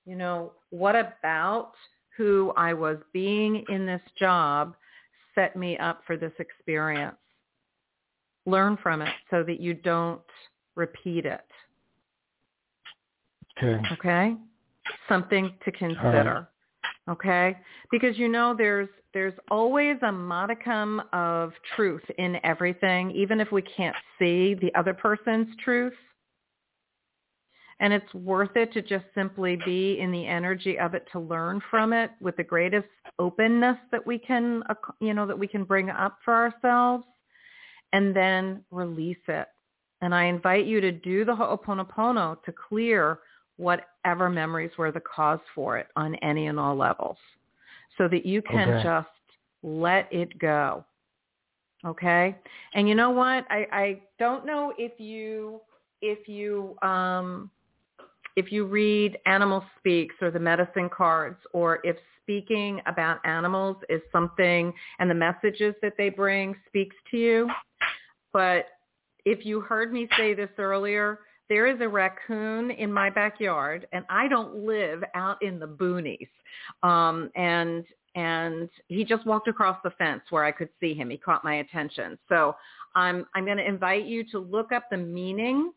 [0.06, 1.72] you know, what about
[2.16, 4.76] who I was being in this job
[5.34, 7.16] set me up for this experience?
[8.46, 10.22] Learn from it so that you don't
[10.76, 11.46] repeat it.
[13.58, 13.82] Okay.
[13.94, 14.36] Okay?
[15.08, 16.48] Something to consider.
[17.08, 17.14] Right.
[17.14, 17.58] Okay?
[17.92, 23.62] Because you know there's there's always a modicum of truth in everything, even if we
[23.62, 25.94] can't see the other person's truth.
[27.82, 31.62] And it's worth it to just simply be in the energy of it to learn
[31.70, 34.64] from it with the greatest openness that we can,
[35.00, 37.04] you know, that we can bring up for ourselves
[37.92, 39.48] and then release it.
[40.02, 43.20] And I invite you to do the Ho'oponopono to clear
[43.62, 47.18] whatever memories were the cause for it on any and all levels
[47.98, 48.84] so that you can okay.
[48.84, 49.08] just
[49.62, 50.84] let it go.
[51.86, 52.36] Okay?
[52.74, 53.46] And you know what?
[53.50, 55.62] I, I don't know if you
[56.02, 57.52] if you um
[58.36, 64.02] if you read Animal Speaks or the medicine cards or if speaking about animals is
[64.12, 67.50] something and the messages that they bring speaks to you.
[68.32, 68.66] But
[69.26, 71.20] if you heard me say this earlier,
[71.52, 76.30] there is a raccoon in my backyard and I don't live out in the boonies.
[76.82, 77.84] Um, and
[78.16, 81.10] and he just walked across the fence where I could see him.
[81.10, 82.18] He caught my attention.
[82.30, 82.56] So
[82.96, 85.74] I'm I'm going to invite you to look up the meaning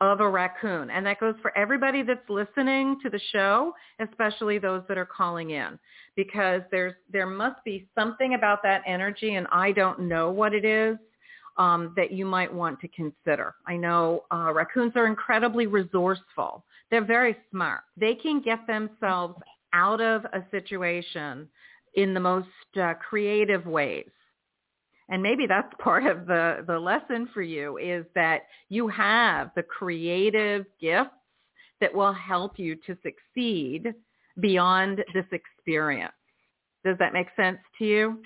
[0.00, 0.88] of a raccoon.
[0.88, 5.50] And that goes for everybody that's listening to the show, especially those that are calling
[5.50, 5.78] in,
[6.16, 10.64] because there's there must be something about that energy, and I don't know what it
[10.64, 10.96] is.
[11.58, 13.54] Um, that you might want to consider.
[13.66, 16.64] I know uh, raccoons are incredibly resourceful.
[16.90, 17.82] They're very smart.
[17.94, 19.34] They can get themselves
[19.74, 21.46] out of a situation
[21.94, 22.48] in the most
[22.80, 24.08] uh, creative ways.
[25.08, 29.62] And maybe that's part of the, the lesson for you is that you have the
[29.62, 31.10] creative gifts
[31.82, 33.92] that will help you to succeed
[34.40, 36.14] beyond this experience.
[36.84, 38.22] Does that make sense to you?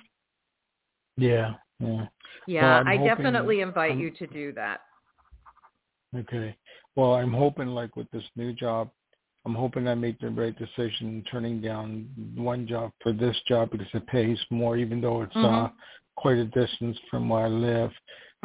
[1.16, 1.54] Yeah.
[1.80, 2.06] Yeah.
[2.46, 4.80] Yeah, well, I definitely invite I'm, you to do that.
[6.14, 6.56] Okay.
[6.94, 8.90] Well, I'm hoping like with this new job,
[9.44, 13.86] I'm hoping I make the right decision turning down one job for this job because
[13.94, 15.66] it pays more, even though it's Mhm.
[15.66, 15.70] uh,
[16.16, 17.92] quite a distance from where I live.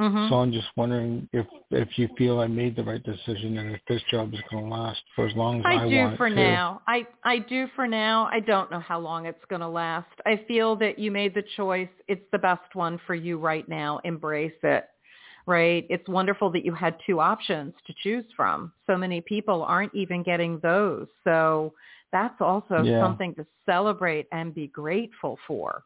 [0.02, 0.30] Mhm.
[0.30, 3.82] So I'm just wondering if if you feel I made the right decision and if
[3.88, 6.26] this job is going to last for as long as I, I do want for
[6.28, 6.36] it to.
[6.38, 6.82] now.
[6.88, 8.28] I I do for now.
[8.32, 10.08] I don't know how long it's going to last.
[10.26, 11.90] I feel that you made the choice.
[12.08, 14.00] It's the best one for you right now.
[14.04, 14.88] Embrace it.
[15.46, 15.86] Right?
[15.90, 18.74] It's wonderful that you had two options to choose from.
[18.88, 21.08] So many people aren't even getting those.
[21.24, 21.74] So
[22.12, 23.00] that's also Yeah.
[23.04, 25.84] something to celebrate and be grateful for.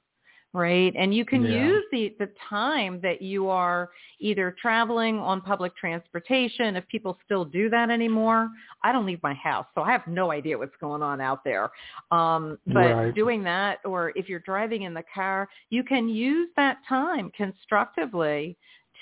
[0.56, 0.94] Right?
[0.98, 1.66] And you can Yeah.
[1.68, 3.90] use the the time that you are
[4.20, 8.50] either traveling on public transportation if people still do that anymore.
[8.82, 11.70] I don't leave my house, so I have no idea what's going on out there.
[12.12, 13.14] Um, but Right.
[13.14, 18.56] doing that, or if you're driving in the car, you can use that time constructively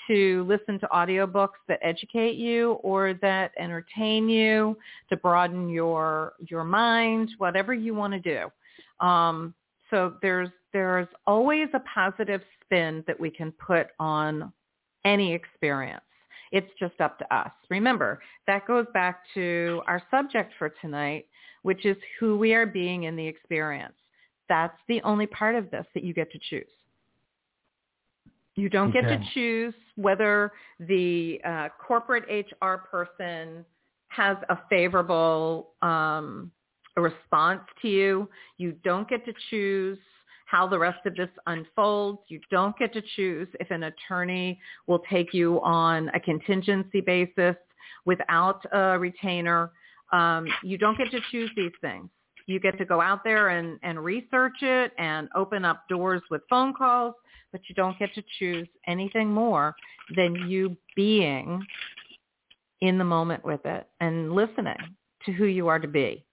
[0.08, 4.76] to listen to audiobooks that educate you or that entertain you,
[5.08, 9.06] to broaden your your mind, whatever you want to do.
[9.06, 9.54] Um,
[9.94, 14.52] so there's there's always a positive spin that we can put on
[15.04, 16.02] any experience.
[16.50, 17.52] It's just up to us.
[17.70, 21.26] Remember, that goes back to our subject for tonight,
[21.62, 23.94] which is who we are being in the experience.
[24.48, 26.66] That's the only part of this that you get to choose.
[28.56, 33.64] You don't get to choose whether the uh, corporate HR person
[34.08, 36.50] has a favorable um,
[37.00, 38.28] response to you.
[38.58, 39.98] You don't get to choose
[40.46, 42.20] how the rest of this unfolds.
[42.28, 47.56] You don't get to choose if an attorney will take you on a contingency basis
[48.04, 49.72] without a retainer.
[50.12, 52.08] Um, you don't get to choose these things.
[52.46, 56.42] You get to go out there and, and research it and open up doors with
[56.50, 57.14] phone calls,
[57.52, 59.74] but you don't get to choose anything more
[60.14, 61.66] than you being
[62.80, 64.76] in the moment with it and listening
[65.24, 66.23] to who you are to be.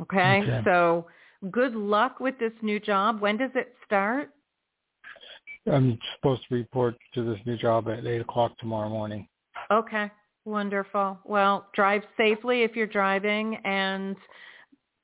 [0.00, 0.42] Okay?
[0.42, 0.60] Okay.
[0.64, 1.06] So
[1.50, 3.20] good luck with this new job.
[3.20, 4.30] When does it start?
[5.70, 9.26] I'm supposed to report to this new job at eight o'clock tomorrow morning.
[9.70, 10.10] Okay.
[10.44, 11.18] Wonderful.
[11.24, 14.14] Well, drive safely if you're driving and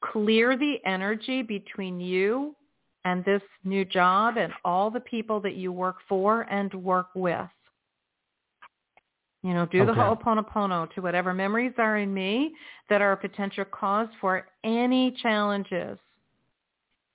[0.00, 2.54] clear the energy between you
[3.04, 7.48] and this new job and all the people that you work for and work with.
[9.42, 10.00] You know, do the Okay.
[10.00, 12.54] ho'oponopono to whatever memories are in me
[12.88, 15.98] that are a potential cause for any challenges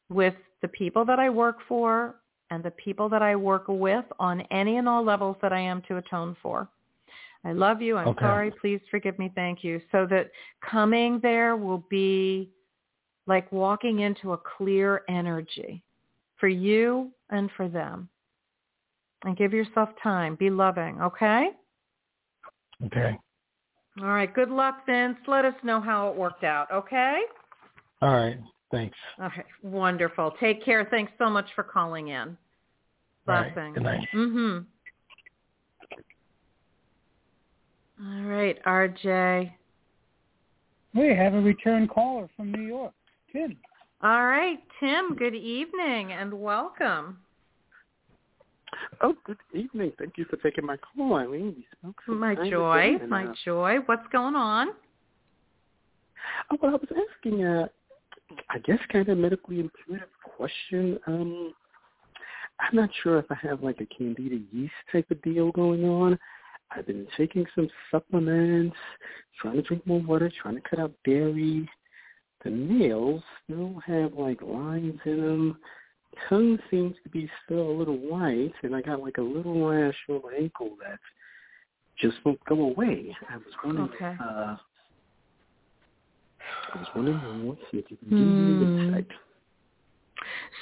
[0.10, 2.16] with the people that I work for
[2.50, 5.82] and the people that I work with on any and all levels that I am
[5.84, 6.68] to atone for.
[7.46, 7.98] I love you.
[7.98, 8.26] I'm Okay.
[8.26, 8.52] sorry.
[8.52, 9.32] Please forgive me.
[9.34, 9.82] Thank you.
[9.92, 12.50] So that coming there will be
[13.26, 15.84] like walking into a clear energy
[16.38, 18.10] for you and for them.
[19.24, 20.36] And give yourself time.
[20.36, 21.02] Be loving.
[21.02, 21.52] Okay?
[22.86, 23.18] Okay.
[24.02, 24.34] All right.
[24.34, 25.18] Good luck, Vince.
[25.28, 26.72] Let us know how it worked out.
[26.72, 27.22] Okay?
[28.02, 28.38] All right.
[28.72, 28.98] Thanks.
[29.22, 29.44] Okay.
[29.64, 30.36] Wonderful.
[30.40, 30.88] Take care.
[30.90, 32.38] Thanks so much for calling in.
[33.28, 33.54] All right.
[33.54, 33.74] Blessings.
[33.76, 34.08] Good night.
[34.14, 34.58] Mm-hmm.
[38.00, 39.52] All right, RJ.
[40.94, 42.94] We have a return caller from New York,
[43.32, 43.58] Tim.
[44.04, 45.16] All right, Tim.
[45.16, 47.18] Good evening and welcome.
[49.02, 49.94] Oh, good evening.
[49.98, 51.56] Thank you for taking my call, Ilene.
[51.56, 52.48] We spoke some My joy.
[52.48, 53.78] ago, and, My uh, joy.
[53.86, 54.70] What's going on?
[56.52, 57.68] oh, well, I was asking, uh,
[58.50, 61.00] I guess, kind of medically intuitive question.
[61.08, 61.54] Um,
[62.60, 66.18] I'm not sure if I have like a candida yeast type of deal going on.
[66.72, 68.76] I've been taking some supplements,
[69.42, 71.70] trying to drink more water, trying to cut out dairy.
[72.44, 75.58] The nails still have like lines in them.
[76.28, 79.96] Tongue seems to be still a little white, and I got like a little rash
[80.10, 81.00] on my ankle that
[82.00, 83.16] just won't go away.
[83.30, 84.16] I was wondering, Okay.
[84.20, 84.58] uh,
[86.74, 88.92] I was wondering what you can give me Hmm.
[88.92, 89.08] insight.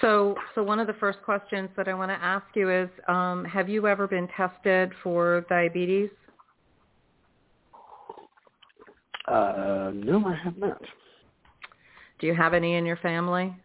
[0.02, 3.46] So, so one of the first questions that I want to ask you is, um,
[3.46, 6.10] have you ever been tested for diabetes?
[9.28, 10.82] Uh, no, I have not.
[12.20, 13.56] Do you have any in your family?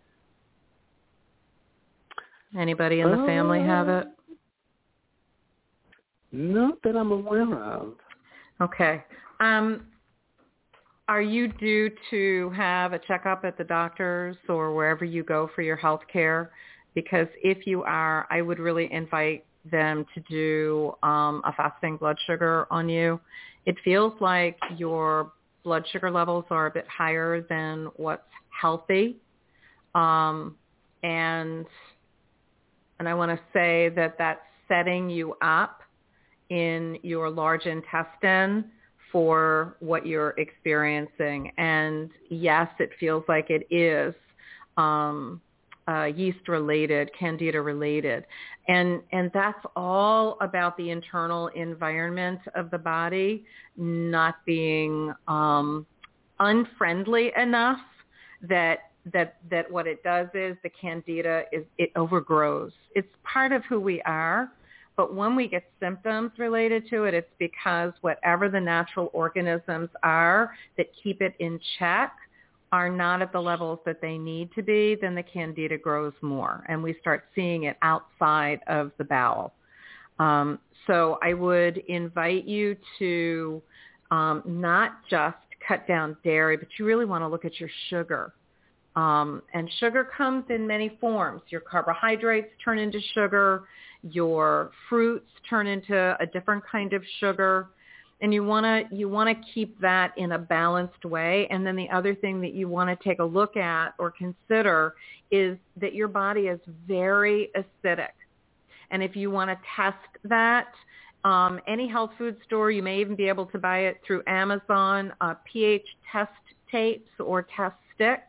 [2.58, 4.06] Anybody in the family have it?
[6.32, 7.94] Not that I'm aware of.
[8.60, 9.04] Okay.
[9.40, 9.86] Um,
[11.08, 15.62] are you due to have a checkup at the doctor's or wherever you go for
[15.62, 16.50] your health care?
[16.94, 22.16] Because if you are, I would really invite them to do um, a fasting blood
[22.26, 23.20] sugar on you.
[23.66, 25.32] It feels like your
[25.64, 29.16] blood sugar levels are a bit higher than what's healthy.
[29.94, 30.56] Um,
[31.02, 31.66] and
[33.00, 35.80] and I want to say that that's setting you up
[36.50, 38.66] in your large intestine
[39.10, 41.50] for what you're experiencing.
[41.56, 44.14] And yes, it feels like it is
[44.76, 45.40] um,
[45.88, 48.26] uh, yeast related, candida related.
[48.68, 53.44] And, and that's all about the internal environment of the body
[53.76, 55.86] not being um,
[56.38, 57.80] unfriendly enough
[58.42, 62.72] that that that what it does is the candida is it overgrows.
[62.94, 64.50] It's part of who we are,
[64.96, 70.54] but when we get symptoms related to it, it's because whatever the natural organisms are
[70.76, 72.12] that keep it in check
[72.72, 76.64] are not at the levels that they need to be, then the candida grows more
[76.68, 79.54] and we start seeing it outside of the bowel.
[80.18, 83.62] Um, so I would invite you to
[84.10, 85.36] um, not just
[85.66, 88.32] cut down dairy, but you really want to look at your sugar.
[88.96, 91.42] Um, and sugar comes in many forms.
[91.48, 93.64] Your carbohydrates turn into sugar.
[94.02, 97.68] Your fruits turn into a different kind of sugar.
[98.22, 101.46] And you want to you want to keep that in a balanced way.
[101.50, 104.94] And then the other thing that you want to take a look at or consider
[105.30, 108.12] is that your body is very acidic.
[108.90, 110.68] And if you want to test that,
[111.24, 115.12] um, any health food store, you may even be able to buy it through Amazon,
[115.20, 116.32] uh, pH test
[116.70, 118.22] tapes or test sticks.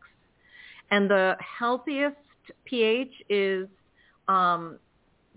[0.92, 2.16] And the healthiest
[2.66, 3.66] pH is,
[4.28, 4.78] um,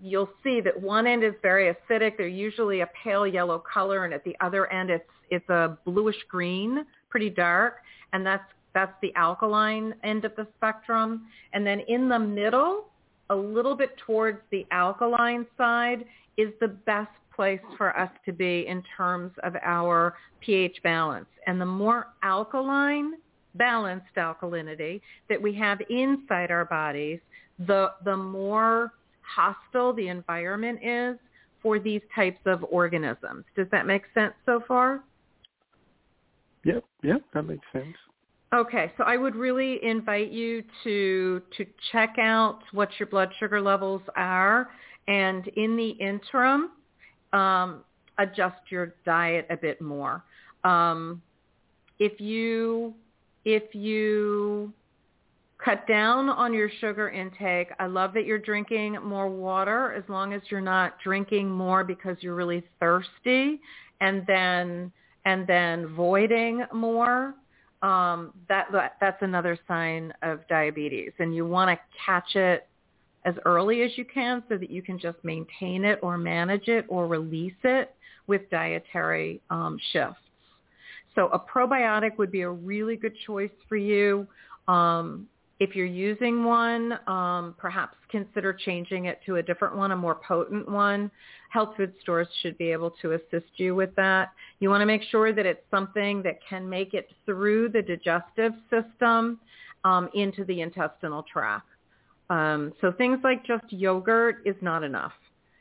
[0.00, 2.18] you'll see that one end is very acidic.
[2.18, 6.16] They're usually a pale yellow color, and at the other end, it's it's a bluish
[6.28, 7.78] green, pretty dark,
[8.12, 8.44] and that's
[8.74, 11.22] that's the alkaline end of the spectrum.
[11.54, 12.88] And then in the middle,
[13.30, 16.04] a little bit towards the alkaline side,
[16.36, 21.26] is the best place for us to be in terms of our pH balance.
[21.46, 23.14] And the more alkaline
[23.56, 27.20] balanced alkalinity that we have inside our bodies,
[27.66, 28.92] the, the more
[29.22, 31.16] hostile the environment is
[31.62, 33.44] for these types of organisms.
[33.56, 35.02] Does that make sense so far?
[36.64, 37.96] Yep, yep, that makes sense.
[38.54, 43.60] Okay, so I would really invite you to to check out what your blood sugar
[43.60, 44.68] levels are,
[45.08, 46.70] and in the interim,
[47.32, 47.84] um,
[48.18, 50.22] adjust your diet a bit more.
[50.62, 51.20] Um,
[51.98, 52.94] if you
[53.46, 54.72] if you
[55.64, 60.34] cut down on your sugar intake, I love that you're drinking more water as long
[60.34, 63.60] as you're not drinking more because you're really thirsty
[64.00, 64.92] and then
[65.24, 67.34] and then voiding more.
[67.82, 72.66] Um, that, that that's another sign of diabetes, and you want to catch it
[73.24, 76.84] as early as you can so that you can just maintain it or manage it
[76.88, 77.94] or release it
[78.26, 80.18] with dietary um, shifts.
[81.16, 84.28] So a probiotic would be a really good choice for you.
[84.68, 85.26] Um,
[85.58, 90.16] if you're using one, um, perhaps consider changing it to a different one, a more
[90.16, 91.10] potent one.
[91.48, 94.32] Health food stores should be able to assist you with that.
[94.60, 98.52] You want to make sure that it's something that can make it through the digestive
[98.68, 99.40] system
[99.84, 101.68] um, into the intestinal tract.
[102.28, 105.12] Um, so things like just yogurt is not enough,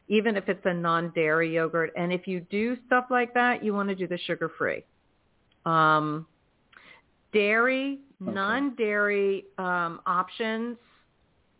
[0.09, 1.93] even if it's a non-dairy yogurt.
[1.95, 4.83] And if you do stuff like that, you want to do the sugar-free.
[5.65, 6.27] Um,
[7.33, 8.31] dairy, okay.
[8.31, 10.77] non-dairy um, options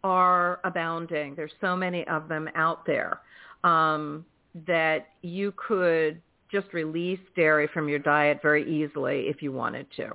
[0.04, 1.36] are abounding.
[1.36, 3.22] There's so many of them out there
[3.64, 4.26] um,
[4.68, 10.12] that you could just release dairy from your diet very easily if you wanted to.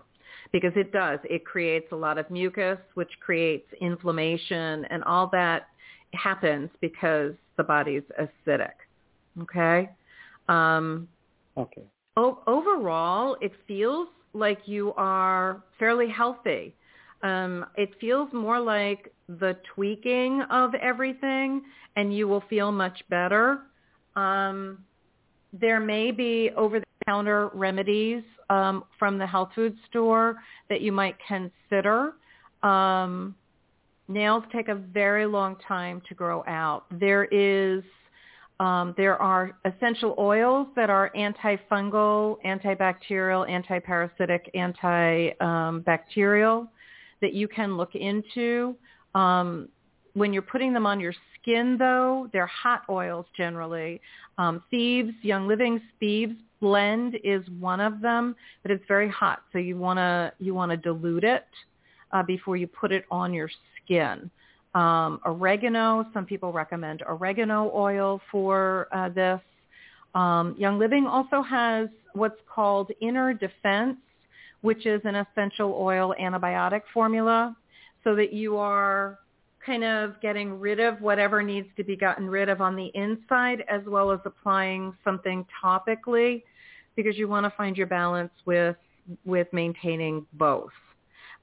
[0.52, 1.18] Because it does.
[1.24, 5.68] It creates a lot of mucus, which creates inflammation, and all that
[6.14, 8.72] happens because the body's acidic.
[9.42, 9.90] Okay?
[10.48, 11.08] Um,
[11.56, 11.82] okay.
[12.20, 16.74] O- overall, it feels like you are fairly healthy.
[17.22, 19.12] Um, it feels more like
[19.42, 21.62] the tweaking of everything,
[21.96, 23.60] and you will feel much better.
[24.16, 24.84] Um,
[25.64, 30.36] there may be over-the-counter remedies um, from the health food store
[30.68, 32.12] that you might consider.
[32.62, 33.34] Um,
[34.08, 36.84] nails take a very long time to grow out.
[36.90, 37.82] There is
[38.60, 46.68] um, there are essential oils that are antifungal, antibacterial, antiparasitic, antibacterial
[47.22, 48.76] that you can look into.
[49.14, 49.70] Um,
[50.12, 54.02] when you're putting them on your skin, though, they're hot oils generally.
[54.36, 59.58] Um, thieves, Young Living Thieves blend is one of them, but it's very hot, so
[59.58, 61.46] you want to you want to dilute it
[62.12, 63.48] uh, before you put it on your
[63.82, 64.30] skin
[64.74, 66.06] um, oregano.
[66.14, 69.40] Some people recommend oregano oil for uh, this.
[70.14, 73.96] Um, Young Living also has what's called Inner Defense,
[74.62, 77.56] which is an essential oil antibiotic formula
[78.04, 79.18] so that you are
[79.64, 83.62] kind of getting rid of whatever needs to be gotten rid of on the inside
[83.68, 86.42] as well as applying something topically
[86.96, 88.76] because you want to find your balance with
[89.24, 90.70] with maintaining both.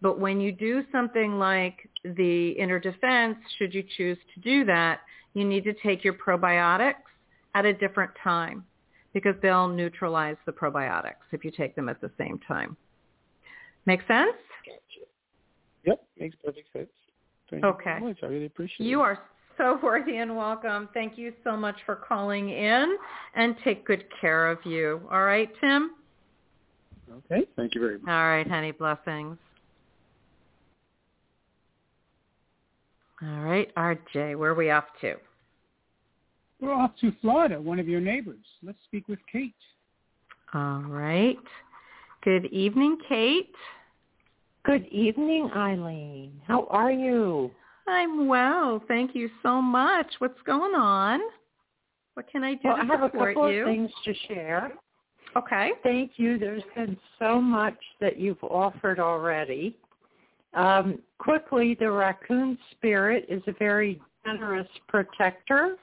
[0.01, 5.01] But when you do something like the inner defense, should you choose to do that,
[5.33, 6.95] you need to take your probiotics
[7.55, 8.63] at a different time
[9.13, 12.77] because they'll neutralize the probiotics if you take them at the same time.
[13.85, 14.35] Make sense?
[14.65, 15.07] Gotcha.
[15.85, 16.89] Yep, makes perfect sense.
[17.49, 17.97] Thank okay.
[17.99, 18.17] You, much.
[18.21, 19.03] I really appreciate you it.
[19.03, 19.19] are
[19.57, 20.89] so worthy and welcome.
[20.93, 22.97] Thank you so much for calling in
[23.35, 25.01] and take good care of you.
[25.11, 25.91] All right, Tim?
[27.09, 28.09] Okay, thank you very much.
[28.09, 28.71] All right, honey.
[28.71, 29.37] Blessings.
[33.21, 35.15] All right, RJ, where are we off to?
[36.59, 38.45] We're off to Florida, one of your neighbors.
[38.63, 39.53] Let's speak with Kate.
[40.53, 41.37] All right.
[42.23, 43.53] Good evening, Kate.
[44.65, 46.31] Good evening, Ilene.
[46.45, 47.51] How are you?
[47.87, 48.83] I'm well.
[48.87, 50.07] Thank you so much.
[50.19, 51.19] What's going on?
[52.15, 53.61] What can I do well, to I have a support couple you?
[53.61, 54.71] of things to share.
[55.35, 55.71] Okay.
[55.83, 56.37] Thank you.
[56.37, 59.77] There's been so much that you've offered already.
[60.57, 65.77] Um, quickly, the raccoon spirit is a very generous protector,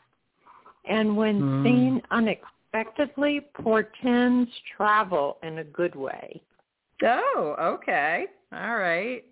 [0.85, 1.63] and when Mm.
[1.65, 6.43] seen unexpectedly, portends travel in a good way.
[7.03, 8.27] Oh, okay.
[8.53, 9.25] All right.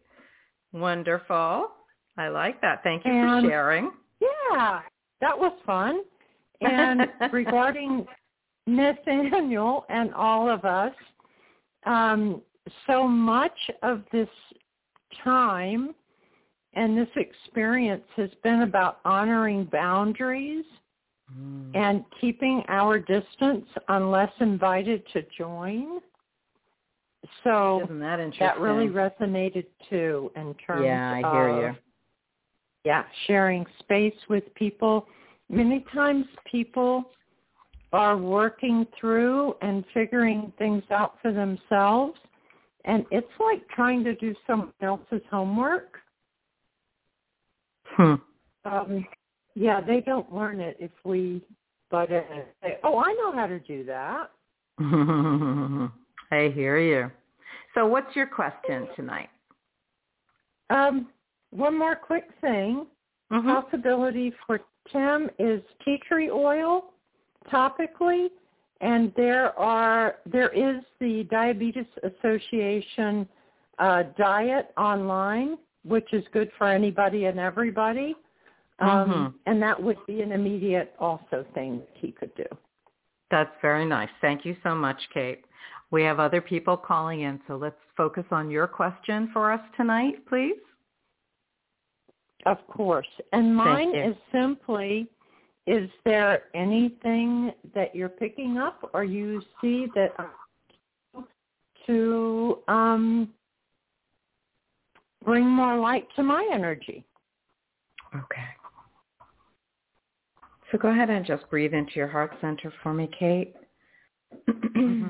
[0.72, 1.72] Wonderful.
[2.16, 2.82] I like that.
[2.84, 3.92] Thank you And- for sharing.
[4.20, 4.82] Yeah,
[5.20, 6.04] that was fun.
[6.60, 8.06] And regarding
[8.68, 10.94] Nathaniel and all of us,
[11.84, 12.40] um,
[12.86, 14.28] so much of this
[15.22, 15.94] time
[16.74, 20.64] and this experience has been about honoring boundaries
[21.38, 21.76] mm.
[21.76, 26.00] and keeping our distance unless invited to join.
[27.44, 28.46] So Isn't that interesting?
[28.46, 31.80] that really resonated too in terms Yeah, I hear of you.
[32.84, 35.06] yeah, sharing space with people.
[35.48, 37.04] Many times people
[37.92, 42.18] are working through and figuring things out for themselves
[42.84, 45.98] and it's like trying to do someone else's homework.
[47.84, 48.14] Hmm.
[48.64, 49.06] Um,
[49.54, 51.42] yeah, they don't learn it if we
[51.90, 54.30] butt in and say, "Oh, I know how to do that."
[56.30, 57.10] I hear you.
[57.74, 59.28] So what's your question tonight?
[60.70, 61.08] Um,
[61.50, 62.86] one more quick thing.
[63.30, 63.62] Mhm.
[63.62, 64.60] possibility for
[64.90, 66.92] Tim is tea tree oil
[67.50, 68.30] topically,
[68.82, 73.26] and there are there is the Diabetes Association
[73.78, 78.14] uh, diet online, which is good for anybody and everybody.
[78.78, 79.34] Um, Mhm.
[79.46, 82.46] And that would be an immediate also thing that he could do.
[83.30, 84.10] That's very nice.
[84.20, 85.44] Thank you so much, Kate.
[85.90, 90.26] We have other people calling in, so let's focus on your question for us tonight,
[90.26, 90.60] please.
[92.44, 93.08] Of course.
[93.32, 95.06] And mine is simply,
[95.66, 100.14] is there anything that you're picking up or you see that
[101.86, 103.28] to um,
[105.24, 107.04] bring more light to my energy?
[108.14, 108.42] Okay.
[110.70, 113.54] So go ahead and just breathe into your heart center for me, Kate.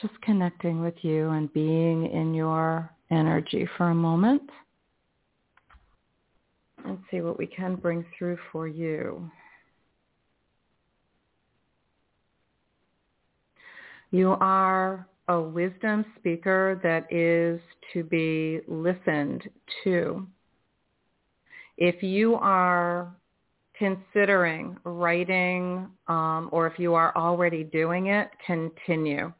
[0.00, 4.42] just connecting with you and being in your energy for a moment
[6.84, 9.30] and see what we can bring through for you.
[14.10, 17.60] You are a wisdom speaker that is
[17.92, 19.42] to be listened
[19.84, 20.26] to.
[21.76, 23.14] If you are
[23.76, 29.32] considering writing um, or if you are already doing it, continue.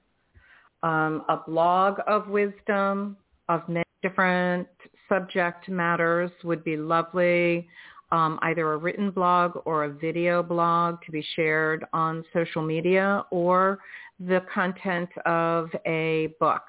[0.86, 3.16] Um, a blog of wisdom
[3.48, 4.68] of many different
[5.08, 7.66] subject matters would be lovely.
[8.12, 13.24] Um, either a written blog or a video blog to be shared on social media
[13.32, 13.80] or
[14.20, 16.62] the content of a book.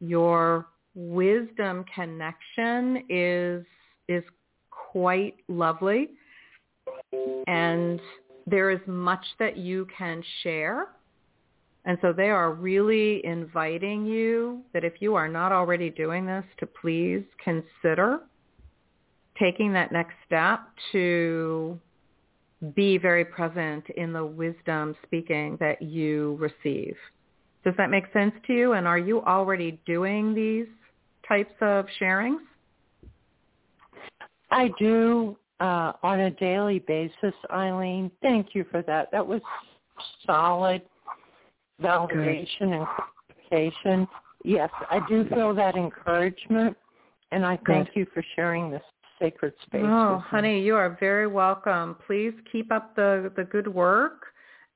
[0.00, 3.64] Your wisdom connection is
[4.08, 4.22] is
[4.70, 6.10] quite lovely
[7.46, 8.02] and
[8.46, 10.88] there is much that you can share.
[11.84, 16.44] And so they are really inviting you that if you are not already doing this
[16.58, 18.20] to please consider
[19.38, 20.60] taking that next step
[20.92, 21.78] to
[22.74, 26.94] be very present in the wisdom speaking that you receive.
[27.64, 28.72] Does that make sense to you?
[28.74, 30.66] And are you already doing these
[31.26, 32.40] types of sharings?
[34.50, 38.10] I do uh, on a daily basis, Ilene.
[38.20, 39.10] Thank you for that.
[39.12, 39.40] That was
[40.26, 40.82] solid
[41.82, 42.86] validation and
[43.50, 44.08] clarification.
[44.44, 46.76] Yes, I do feel that encouragement.
[47.32, 48.00] And I thank Good.
[48.00, 48.82] you for sharing this
[49.20, 49.82] sacred space.
[49.84, 51.96] Oh, honey, you are very welcome.
[52.06, 54.24] Please keep up the, the good work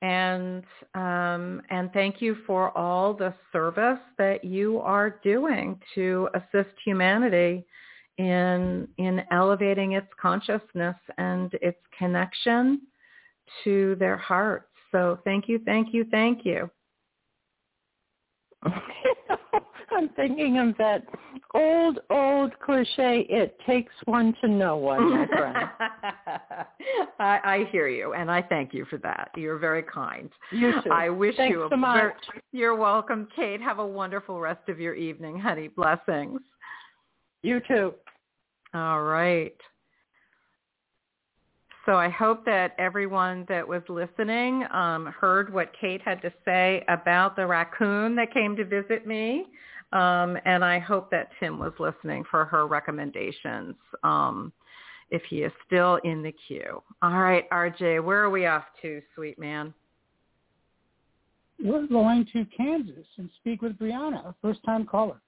[0.01, 6.75] and um, and thank you for all the service that you are doing to assist
[6.83, 7.65] humanity
[8.17, 12.81] in in elevating its consciousness and its connection
[13.63, 14.67] to their hearts.
[14.91, 16.69] So thank you, thank you, thank you.
[19.91, 21.03] I'm thinking of that
[21.53, 25.57] old, old cliche, it takes one to know one, my friend.
[27.19, 29.29] I, I hear you, and I thank you for that.
[29.35, 30.29] You're very kind.
[30.51, 30.91] You too.
[30.91, 31.97] I wish Thanks you a so much.
[31.97, 32.13] Very,
[32.51, 33.61] you're welcome, Kate.
[33.61, 35.69] Have a wonderful rest of your evening, honey.
[35.69, 36.41] Blessings.
[37.41, 37.93] You too.
[38.73, 39.55] All right.
[41.85, 46.83] So I hope that everyone that was listening um, heard what Kate had to say
[46.87, 49.45] about the raccoon that came to visit me.
[49.93, 54.51] Um, and I hope that Tim was listening for her recommendations um,
[55.11, 56.81] if he is still in the queue.
[57.03, 59.71] All right, RJ, where are we off to, sweet man?
[61.63, 65.21] We're going to Kansas and speak with Brianna, a first-time caller.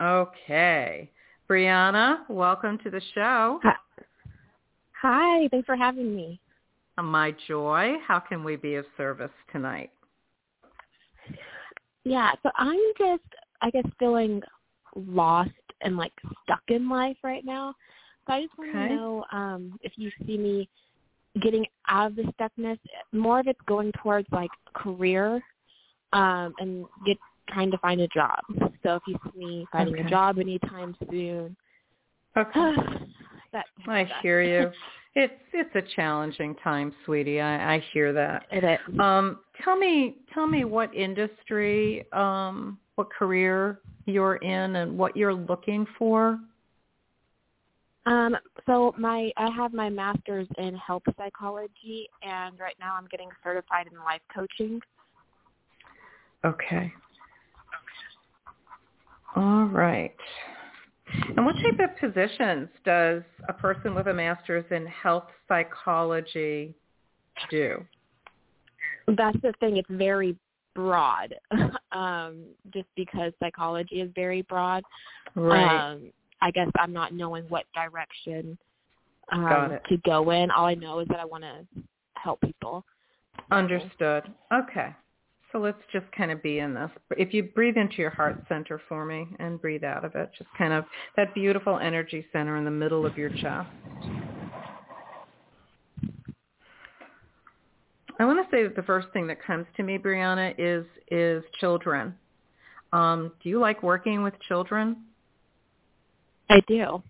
[0.00, 1.10] Okay.
[1.48, 3.60] Brianna, welcome to the show.
[3.64, 3.74] Hi.
[5.02, 6.40] Hi, thanks for having me.
[7.02, 7.94] My joy.
[8.06, 9.90] How can we be of service tonight?
[12.04, 13.22] Yeah, so I'm just,
[13.62, 14.42] I guess, feeling
[14.94, 17.74] lost and like stuck in life right now.
[18.26, 18.88] So I just want okay.
[18.88, 20.68] to know um, if you see me
[21.40, 22.78] getting out of the stuckness.
[23.12, 25.40] More of it's going towards like career
[26.12, 27.16] um, and get
[27.48, 28.40] trying to find a job.
[28.82, 30.04] So if you see me finding okay.
[30.06, 31.56] a job anytime soon,
[32.36, 32.72] okay.
[33.52, 34.70] that I hear you.
[35.16, 37.40] It's it's a challenging time, sweetie.
[37.40, 38.46] I, I hear that.
[38.52, 39.00] It is.
[39.00, 45.34] Um, tell me tell me what industry, um, what career you're in, and what you're
[45.34, 46.38] looking for.
[48.06, 48.36] Um,
[48.66, 53.88] so my I have my master's in health psychology, and right now I'm getting certified
[53.92, 54.80] in life coaching.
[56.44, 56.92] Okay.
[59.34, 60.14] All right.
[61.36, 66.74] And what type of positions does a person with a master's in health psychology
[67.50, 67.84] do?
[69.06, 69.76] That's the thing.
[69.76, 70.36] It's very
[70.74, 71.34] broad,
[71.92, 74.82] um, just because psychology is very broad.
[75.34, 75.92] Right.
[75.92, 78.56] Um, I guess I'm not knowing what direction
[79.32, 80.50] um, to go in.
[80.50, 81.82] All I know is that I want to
[82.14, 82.84] help people.
[83.50, 84.24] Understood.
[84.52, 84.94] Okay.
[85.52, 86.90] So let's just kind of be in this.
[87.16, 90.48] If you breathe into your heart center for me and breathe out of it, just
[90.56, 90.84] kind of
[91.16, 93.68] that beautiful energy center in the middle of your chest.
[98.20, 101.42] I want to say that the first thing that comes to me, Brianna, is is
[101.58, 102.14] children.
[102.92, 105.04] Um, do you like working with children?
[106.48, 107.02] I do.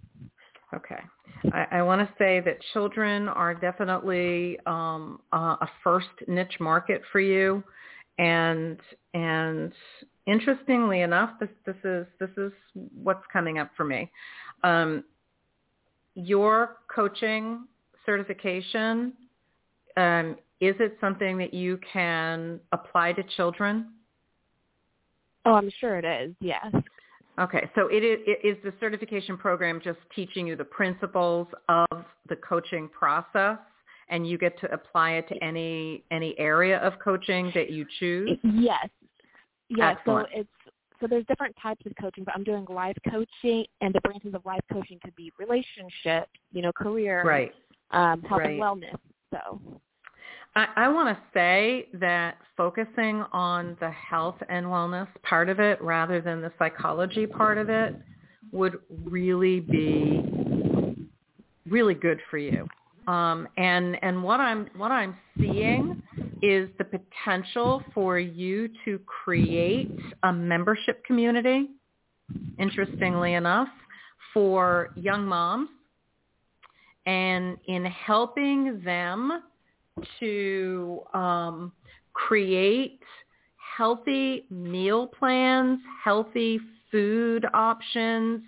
[0.74, 1.01] Okay.
[1.53, 7.03] I, I want to say that children are definitely um, uh, a first niche market
[7.11, 7.64] for you
[8.20, 8.78] and
[9.14, 9.72] and
[10.26, 12.52] interestingly enough, this this is this is
[13.02, 14.10] what's coming up for me.
[14.62, 15.02] Um,
[16.14, 17.64] your coaching
[18.06, 19.14] certification
[19.96, 23.92] um, is it something that you can apply to children?
[25.46, 26.34] Oh, I'm sure it is.
[26.40, 26.66] Yes.
[27.40, 32.04] Okay, so it is, it is the certification program just teaching you the principles of
[32.28, 33.58] the coaching process
[34.11, 38.38] and you get to apply it to any any area of coaching that you choose?
[38.42, 38.88] Yes.
[39.68, 39.96] Yes.
[39.98, 40.28] Excellent.
[40.32, 40.48] So it's
[41.00, 44.44] so there's different types of coaching, but I'm doing life coaching, and the branches of
[44.44, 47.54] life coaching could be relationship, you know, career, right,
[47.92, 48.50] um, health right.
[48.50, 48.96] and wellness.
[49.30, 49.61] So.
[50.56, 55.80] I, I want to say that focusing on the health and wellness part of it
[55.80, 57.94] rather than the psychology part of it
[58.52, 60.20] would really be
[61.68, 62.66] really good for you.
[63.07, 66.03] Um, and and what I'm what I'm seeing
[66.42, 69.90] is the potential for you to create
[70.22, 71.68] a membership community.
[72.59, 73.68] Interestingly enough,
[74.32, 75.68] for young moms,
[77.07, 79.42] and in helping them
[80.20, 81.72] to um,
[82.12, 83.01] create
[83.76, 88.42] healthy meal plans, healthy food options,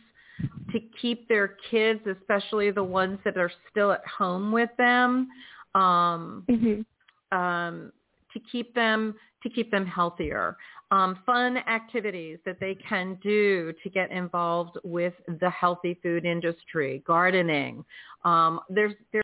[0.72, 5.28] to keep their kids, especially the ones that are still at home with them,
[5.74, 7.38] um, mm-hmm.
[7.38, 7.92] um,
[8.32, 10.56] to keep them to keep them healthier.
[10.92, 17.02] Um, fun activities that they can do to get involved with the healthy food industry,
[17.06, 17.84] gardening.
[18.24, 19.22] Um, there's there's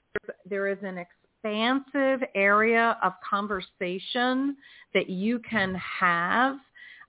[0.48, 4.56] there is an expansive area of conversation
[4.94, 6.56] that you can have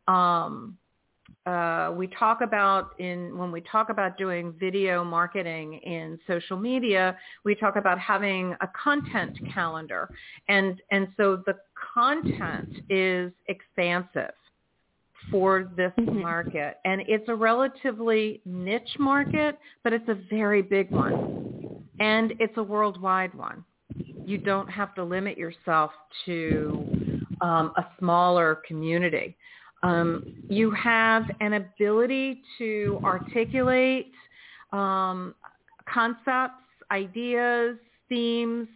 [0.08, 0.78] um,
[1.50, 7.18] uh, we talk about in when we talk about doing video marketing in social media,
[7.44, 10.10] we talk about having a content calendar,
[10.48, 11.56] and and so the
[11.96, 14.34] content is expansive
[15.32, 16.20] for this mm-hmm.
[16.20, 22.58] market, and it's a relatively niche market, but it's a very big one, and it's
[22.58, 23.64] a worldwide one.
[24.24, 25.92] You don't have to limit yourself
[26.26, 29.36] to um, a smaller community.
[29.82, 34.12] Um, you have an ability to articulate
[34.74, 35.34] um,
[35.92, 37.78] concepts, ideas,
[38.10, 38.68] themes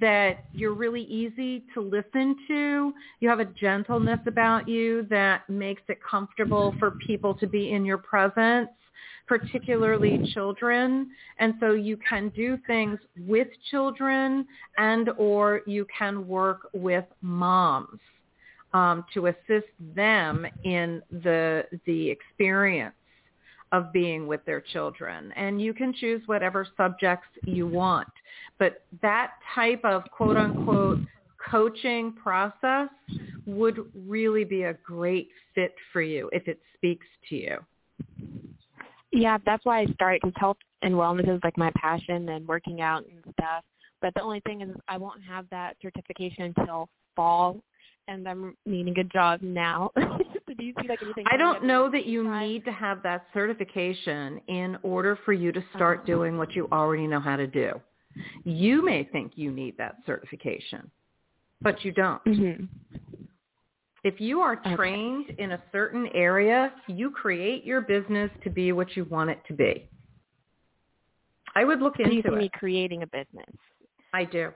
[0.00, 2.92] that you're really easy to listen to.
[3.20, 7.84] You have a gentleness about you that makes it comfortable for people to be in
[7.84, 8.70] your presence,
[9.26, 11.10] particularly children.
[11.38, 14.46] And so you can do things with children
[14.78, 18.00] and or you can work with moms
[18.74, 22.94] um, to assist them in the the experience
[23.72, 25.32] of being with their children.
[25.34, 28.08] And you can choose whatever subjects you want.
[28.58, 31.00] But that type of quote unquote
[31.50, 32.88] coaching process
[33.46, 37.56] would really be a great fit for you if it speaks to you.
[39.10, 42.80] Yeah, that's why I started because health and wellness is like my passion and working
[42.80, 43.64] out and stuff.
[44.00, 47.62] But the only thing is I won't have that certification until fall
[48.08, 49.90] and I'm needing a job now.
[49.96, 51.24] Do you see like anything?
[51.30, 52.46] I don't know that you time?
[52.46, 56.06] need to have that certification in order for you to start uh-huh.
[56.06, 57.80] doing what you already know how to do.
[58.44, 60.90] You may think you need that certification,
[61.62, 62.22] but you don't.
[62.24, 62.64] Mm-hmm.
[64.04, 65.42] If you are trained okay.
[65.42, 69.54] in a certain area, you create your business to be what you want it to
[69.54, 69.88] be.
[71.54, 72.36] I would look into you see it.
[72.36, 73.54] me creating a business.
[74.12, 74.52] I do.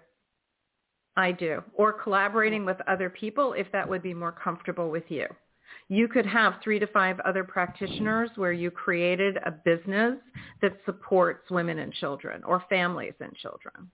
[1.16, 1.62] I do.
[1.74, 5.26] Or collaborating with other people if that would be more comfortable with you.
[5.88, 10.16] You could have three to five other practitioners where you created a business
[10.60, 13.90] that supports women and children or families and children.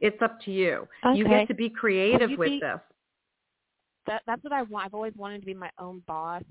[0.00, 0.88] It's up to you.
[1.06, 1.18] Okay.
[1.18, 2.80] You get to be creative with be, this.
[4.06, 4.86] That, that's what I want.
[4.86, 6.42] I've always wanted to be my own boss,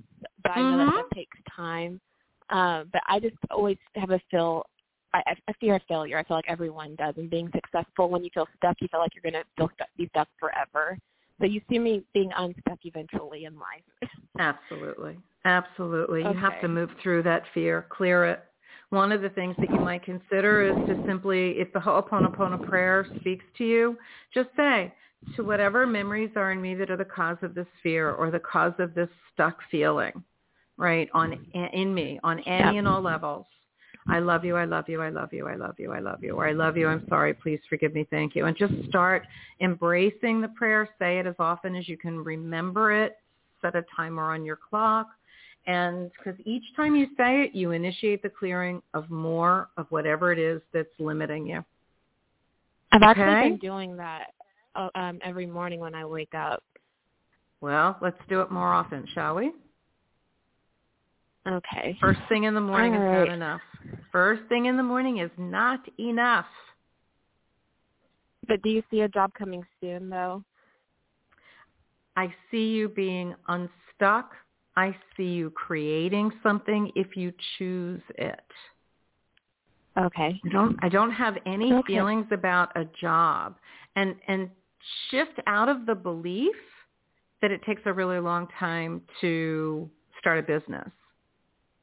[0.41, 0.77] but I mm-hmm.
[0.77, 1.99] know that, that takes time.
[2.49, 4.65] Um, but I just always have a feel
[5.13, 6.17] I, I fear failure.
[6.17, 7.13] I feel like everyone does.
[7.17, 9.87] And being successful, when you feel stuck, you feel like you're going to feel stuck,
[9.97, 10.97] be stuck forever.
[11.39, 14.09] So you see me being unstuck eventually in life.
[14.39, 15.17] Absolutely.
[15.45, 16.21] Absolutely.
[16.21, 16.29] Okay.
[16.29, 18.43] You have to move through that fear, clear it.
[18.89, 23.07] One of the things that you might consider is to simply, if the Ho'oponopono prayer
[23.19, 23.97] speaks to you,
[24.33, 24.93] just say,
[25.35, 28.39] to whatever memories are in me that are the cause of this fear or the
[28.39, 30.23] cause of this stuck feeling,
[30.77, 31.33] right, on
[31.73, 33.45] in me, on any and all levels,
[34.07, 36.33] I love you, I love you, I love you, I love you, I love you,
[36.33, 38.45] or I love you, I'm sorry, please forgive me, thank you.
[38.45, 39.23] And just start
[39.61, 40.89] embracing the prayer.
[40.99, 43.17] Say it as often as you can remember it.
[43.61, 45.07] Set a timer on your clock.
[45.65, 50.33] And because each time you say it, you initiate the clearing of more of whatever
[50.33, 51.63] it is that's limiting you.
[52.91, 53.21] I've okay?
[53.21, 54.33] actually been doing that
[54.75, 56.61] uh, um, every morning when I wake up.
[57.61, 59.53] Well, let's do it more often, shall we?
[61.47, 61.97] Okay.
[62.01, 63.27] First thing in the morning All is right.
[63.27, 63.61] not enough.
[64.11, 66.45] First thing in the morning is not enough.
[68.47, 70.43] But do you see a job coming soon, though?
[72.15, 74.31] I see you being unstuck.
[74.75, 78.43] I see you creating something if you choose it.
[79.97, 80.41] Okay.
[80.43, 81.93] I don't I don't have any okay.
[81.93, 83.55] feelings about a job.
[83.95, 84.49] And and
[85.09, 86.55] shift out of the belief
[87.41, 90.89] that it takes a really long time to start a business.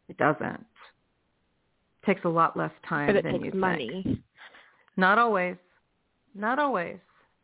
[0.08, 0.66] It doesn't.
[2.06, 4.22] Takes a lot less time but it than takes you money.
[4.96, 5.56] Not always.
[6.34, 6.98] Not always.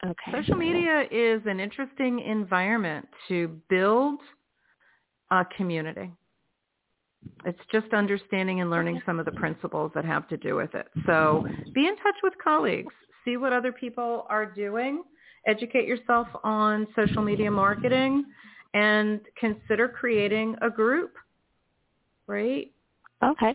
[0.05, 0.33] Okay.
[0.33, 4.21] Social media is an interesting environment to build
[5.31, 6.11] a community.
[7.45, 10.87] It's just understanding and learning some of the principles that have to do with it.
[11.07, 12.93] So be in touch with colleagues.
[13.25, 15.03] See what other people are doing.
[15.47, 18.25] Educate yourself on social media marketing
[18.75, 21.13] and consider creating a group
[22.27, 22.71] right?
[23.25, 23.55] Okay.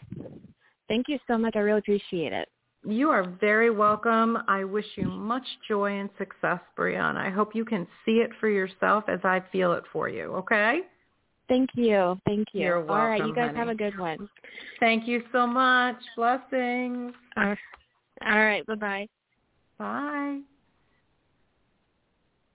[0.91, 1.55] Thank you so much.
[1.55, 2.49] I really appreciate it.
[2.85, 4.39] You are very welcome.
[4.49, 7.15] I wish you much joy and success, Brianna.
[7.15, 10.81] I hope you can see it for yourself as I feel it for you, okay?
[11.47, 12.19] Thank you.
[12.25, 12.63] Thank you.
[12.63, 13.57] You're welcome, All right, you guys honey.
[13.59, 14.27] have a good one.
[14.81, 15.95] Thank you so much.
[16.17, 17.13] Blessings.
[17.37, 17.55] All
[18.25, 19.07] right, bye-bye.
[19.77, 20.39] Bye.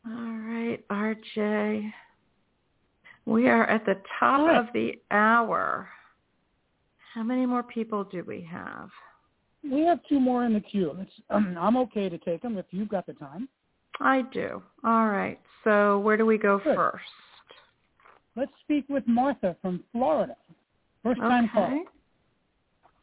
[0.07, 1.91] All right, RJ.
[3.25, 5.89] We are at the top of the hour.
[7.17, 8.91] How many more people do we have?
[9.65, 10.95] We have two more in the queue.
[11.01, 13.49] It's, um, I'm okay to take them if you've got the time.
[14.01, 14.63] I do.
[14.85, 15.41] All right.
[15.65, 16.77] So where do we go Good.
[16.77, 17.05] first?
[18.37, 20.37] Let's speak with Martha from Florida.
[21.03, 21.53] First time okay.
[21.55, 21.85] call.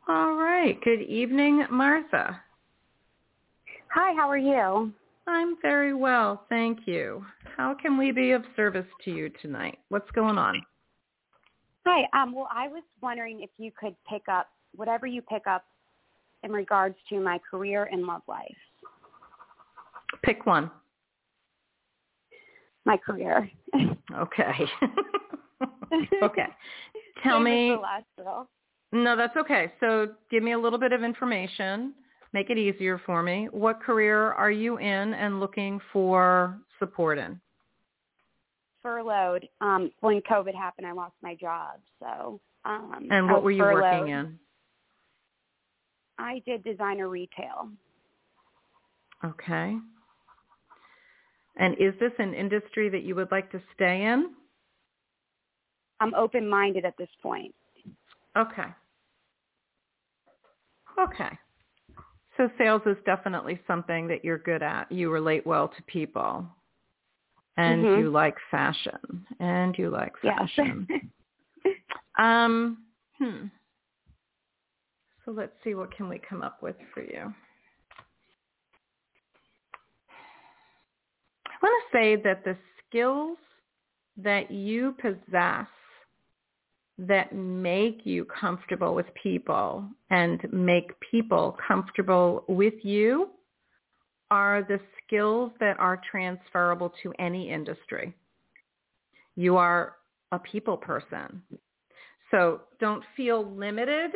[0.08, 0.80] All right.
[0.84, 2.40] Good evening, Martha.
[3.96, 4.94] Hi, how are you?
[5.26, 7.26] I'm very well, thank you.
[7.58, 9.80] How can we be of service to you tonight?
[9.90, 10.62] What's going on?
[11.86, 12.08] Hi.
[12.14, 15.66] Um, well, I was wondering if you could pick up whatever you pick up
[16.44, 18.56] in regards to my career and love life.
[20.24, 20.72] Pick one.
[22.86, 23.50] My career.
[24.16, 24.52] Okay.
[26.24, 26.48] okay.
[27.24, 27.70] Tell me.
[27.70, 28.50] the last girl.
[28.92, 29.72] No, that's okay.
[29.80, 31.94] So give me a little bit of information.
[32.34, 33.48] Make it easier for me.
[33.52, 37.40] What career are you in and looking for support in?
[38.84, 39.48] Furloughed.
[39.62, 41.80] Um, when COVID happened, I lost my job.
[42.00, 42.40] So.
[42.66, 43.82] Um, And what were you furloughed.
[43.82, 44.40] working in?
[46.20, 47.70] I did designer retail.
[49.26, 49.78] Okay.
[51.58, 54.32] And is this an industry that you would like to stay in?
[56.00, 57.54] I'm open-minded at this point.
[58.38, 58.68] Okay.
[61.00, 61.38] Okay.
[62.38, 64.92] So sales is definitely something that you're good at.
[64.92, 66.46] You relate well to people.
[67.58, 67.98] And Mhm.
[68.00, 69.28] you like fashion.
[69.40, 70.88] And you like fashion.
[70.90, 71.76] Yes.
[72.18, 72.86] um,
[73.20, 73.48] hmm.
[75.26, 77.34] So let's see what can we come up with for you.
[81.46, 83.38] I want to say that the skills
[84.18, 85.68] that you possess
[86.98, 93.30] that make you comfortable with people and make people comfortable with you
[94.30, 98.14] are the skills that are transferable to any industry.
[99.36, 99.96] You are
[100.32, 101.42] a people person.
[102.32, 104.12] So don't feel limited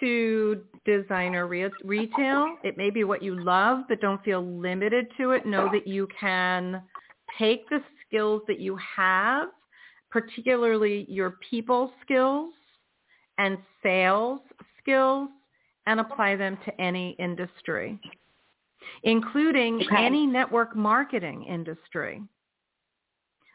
[0.00, 2.56] to designer re- retail.
[2.62, 5.46] It may be what you love, but don't feel limited to it.
[5.46, 6.82] Know that you can
[7.38, 9.48] take the skills that you have,
[10.10, 12.52] particularly your people skills
[13.38, 14.40] and sales
[14.80, 15.28] skills,
[15.86, 17.98] and apply them to any industry,
[19.02, 20.04] including Okay.
[20.06, 22.22] any network marketing industry,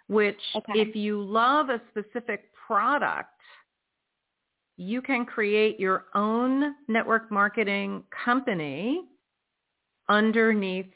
[0.07, 0.73] which Okay.
[0.75, 3.29] if you love a specific product,
[4.77, 9.01] you can create your own network marketing company
[10.09, 10.93] underneath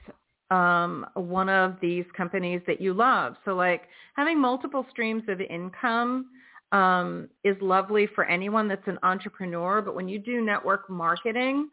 [0.52, 3.36] um, one of these companies that you love.
[3.46, 3.84] So like
[4.16, 6.28] having multiple streams of income
[6.72, 9.82] um, is lovely for anyone that's an entrepreneur.
[9.82, 11.70] But when you do network marketing,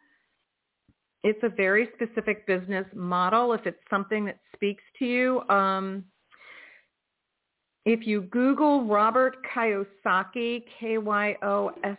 [1.24, 3.52] it's a very specific business model.
[3.52, 6.04] If it's something that speaks to you, um,
[7.84, 11.96] if you Google Robert Kiyosaki, K-Y-O-S,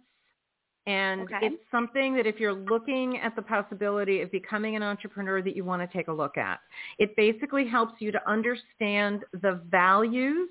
[0.87, 1.39] And Okay.
[1.43, 5.65] it's something that if you're looking at the possibility of becoming an entrepreneur that you
[5.65, 6.59] want to take a look at.
[6.99, 10.49] It basically helps you to understand the values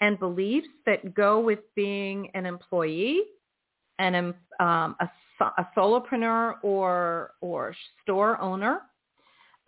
[0.00, 3.22] and beliefs that go with being an employee
[3.98, 5.08] and um, a,
[5.40, 8.82] a solopreneur or, or store owner,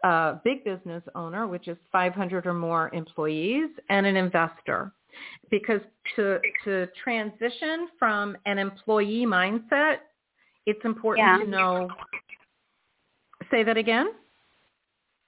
[0.04, 4.92] a big business owner, which is 500 or more employees, and an investor
[5.50, 5.80] because
[6.16, 9.98] to to transition from an employee mindset,
[10.66, 11.38] it's important Yeah.
[11.44, 11.88] to know.
[13.50, 14.14] Say that again.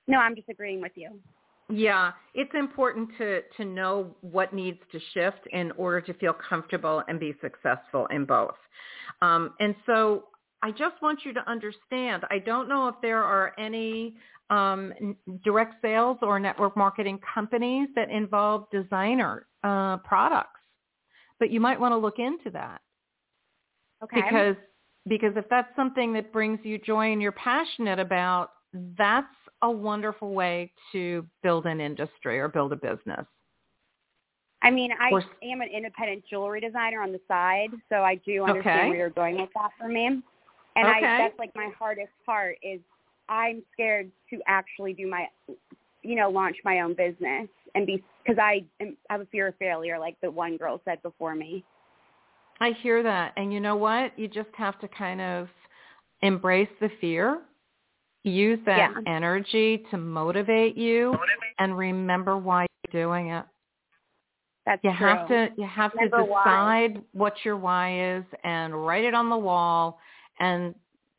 [0.07, 1.21] No, I'm just agreeing with you.
[1.69, 7.03] Yeah, it's important to to know what needs to shift in order to feel comfortable
[7.09, 8.57] and be successful in both.
[9.21, 10.29] Um, and so
[10.63, 12.25] I just want you to understand.
[12.31, 14.17] I don't know if there are any
[14.53, 20.61] um, direct sales or network marketing companies that involve designer uh, products,
[21.39, 22.83] but you might want to look into that
[24.05, 24.21] Okay.
[24.21, 24.57] because
[25.09, 28.51] because if that's something that brings you joy and you're passionate about,
[28.97, 29.27] that's
[29.63, 33.27] a wonderful way to build an industry or build a business.
[34.63, 38.45] I mean, I Or- am an independent jewelry designer on the side, so I do
[38.45, 38.89] understand Okay.
[38.91, 40.07] where you're going with that for me.
[40.07, 40.23] And
[40.77, 41.05] Okay.
[41.05, 42.81] I that's like my hardest part is
[43.29, 45.27] I'm scared to actually do my
[46.03, 49.49] you know, launch my own business and be because I am, I have a fear
[49.49, 51.65] of failure like the one girl said before me.
[52.61, 53.33] I hear that.
[53.37, 54.17] And you know what?
[54.19, 55.49] You just have to kind of
[56.21, 57.43] embrace the fear,
[58.23, 59.13] use that Yeah.
[59.13, 61.17] energy to motivate you
[61.59, 63.45] and remember why you're doing it.
[64.65, 65.09] That's You true.
[65.09, 66.45] have to you have Remember to why.
[66.45, 69.99] decide what your why is and write it on the wall
[70.39, 70.75] and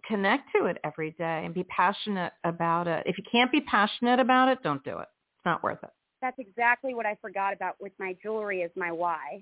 [0.08, 3.04] connect to it every day and be passionate about it.
[3.06, 5.08] If you can't be passionate about it, don't do it.
[5.38, 5.90] It's not worth it.
[6.22, 9.42] That's exactly what I forgot about with my jewelry is my why.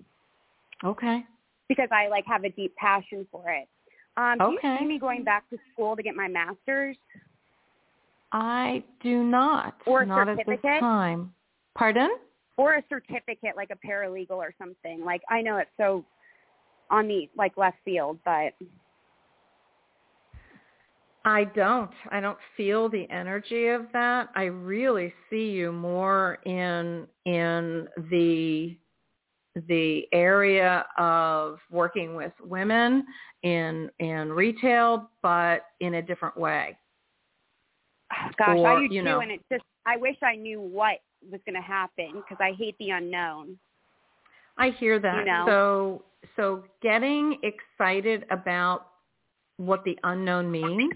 [0.83, 1.23] Okay.
[1.67, 3.67] Because I like have a deep passion for it.
[4.17, 4.57] Um, okay.
[4.61, 6.97] Do you see me going back to school to get my master's?
[8.31, 9.75] I do not.
[9.85, 10.53] Or a not certificate?
[10.53, 11.33] at this time.
[11.75, 12.09] Pardon?
[12.57, 15.03] Or a certificate like a paralegal or something.
[15.05, 16.03] Like I know it's so
[16.89, 18.53] on the like left field, but
[21.23, 21.91] I don't.
[22.09, 24.29] I don't feel the energy of that.
[24.35, 28.75] I really see you more in in the
[29.67, 33.05] the area of working with women
[33.43, 36.77] in in retail, but in a different way.
[38.37, 40.97] Gosh, or, I do you too, know, and it's just I wish I knew what
[41.29, 43.57] was going to happen because I hate the unknown.
[44.57, 45.19] I hear that.
[45.19, 45.45] You know?
[45.47, 46.03] So
[46.35, 48.87] so getting excited about
[49.61, 50.91] what the unknown means,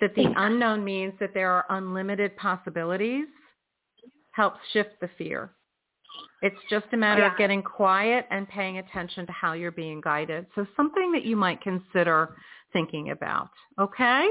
[0.00, 3.26] that the unknown means that there are unlimited possibilities,
[4.32, 5.50] helps shift the fear.
[6.42, 7.32] It's just a matter Yeah.
[7.32, 10.46] of getting quiet and paying attention to how you're being guided.
[10.54, 12.36] So something that you might consider
[12.72, 13.50] thinking about.
[13.78, 14.30] Okay?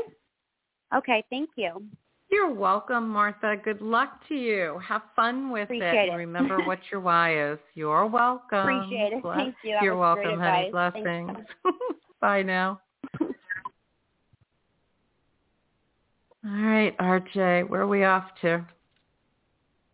[0.95, 1.83] Okay, thank you.
[2.31, 3.55] You're welcome, Martha.
[3.63, 4.79] Good luck to you.
[4.79, 6.05] Have fun with Appreciate it.
[6.05, 6.09] it.
[6.09, 7.59] And remember what your why is.
[7.73, 8.59] You're welcome.
[8.69, 9.21] Appreciate it.
[9.23, 9.71] Bless- Thank you.
[9.73, 10.69] That You're welcome, honey.
[10.71, 11.37] Blessings.
[12.21, 12.79] Bye now.
[16.45, 18.63] All right, RJ, where are we off to?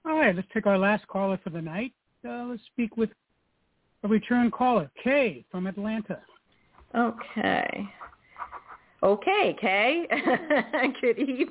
[0.05, 1.93] All right, let's take our last caller for the night.
[2.27, 3.09] Uh, let's speak with
[4.03, 6.19] a return caller, Kay from Atlanta.
[6.93, 7.87] Okay.
[9.03, 10.05] Okay, Kay.
[11.01, 11.49] Good evening.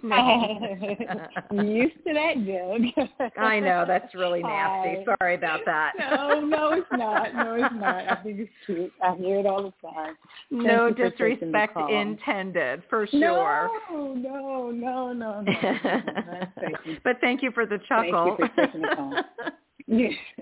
[1.51, 3.09] Used to that joke.
[3.37, 5.05] I know that's really nasty.
[5.05, 5.17] Hi.
[5.19, 5.93] Sorry about that.
[5.99, 7.35] No, no, it's not.
[7.35, 8.09] No, it's not.
[8.09, 8.93] I think it's cute.
[9.03, 10.17] I hear it all the time.
[10.53, 13.69] no Thank you for taking the disrespect intended, for sure.
[13.91, 15.53] No, no, no, no, no.
[16.61, 16.99] Thank you.
[17.03, 18.37] but thank you for the Thank you chuckle.
[18.37, 19.23] for the call.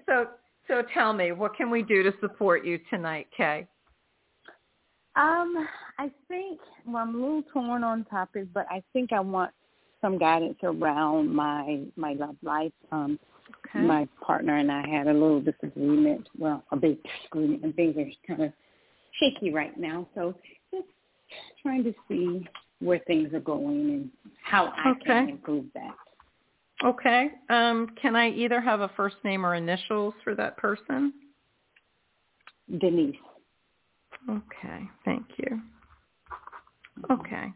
[0.05, 0.27] So,
[0.69, 3.67] so tell me, what can we do to support you tonight, Kay?
[5.19, 5.67] Um,
[5.99, 9.51] I think well, I'm a little torn on topics, but I think I want
[10.01, 12.73] some guidance around my my love life.
[12.93, 13.19] Um,
[13.67, 13.81] Okay.
[13.87, 16.29] my partner and I had a little disagreement.
[16.39, 18.53] Well, a big disagreement, and things are kind of
[19.19, 20.07] shaky right now.
[20.15, 20.35] So
[20.71, 20.87] just
[21.63, 22.47] trying to see
[22.81, 24.11] where things are going and
[24.43, 25.31] how I can Okay.
[25.31, 25.95] improve that.
[26.85, 27.31] Okay.
[27.51, 31.13] Um, can I either have a first name or initials for that person?
[32.79, 33.17] Denise.
[34.29, 34.89] Okay.
[35.05, 35.61] Thank you.
[37.11, 37.53] Okay.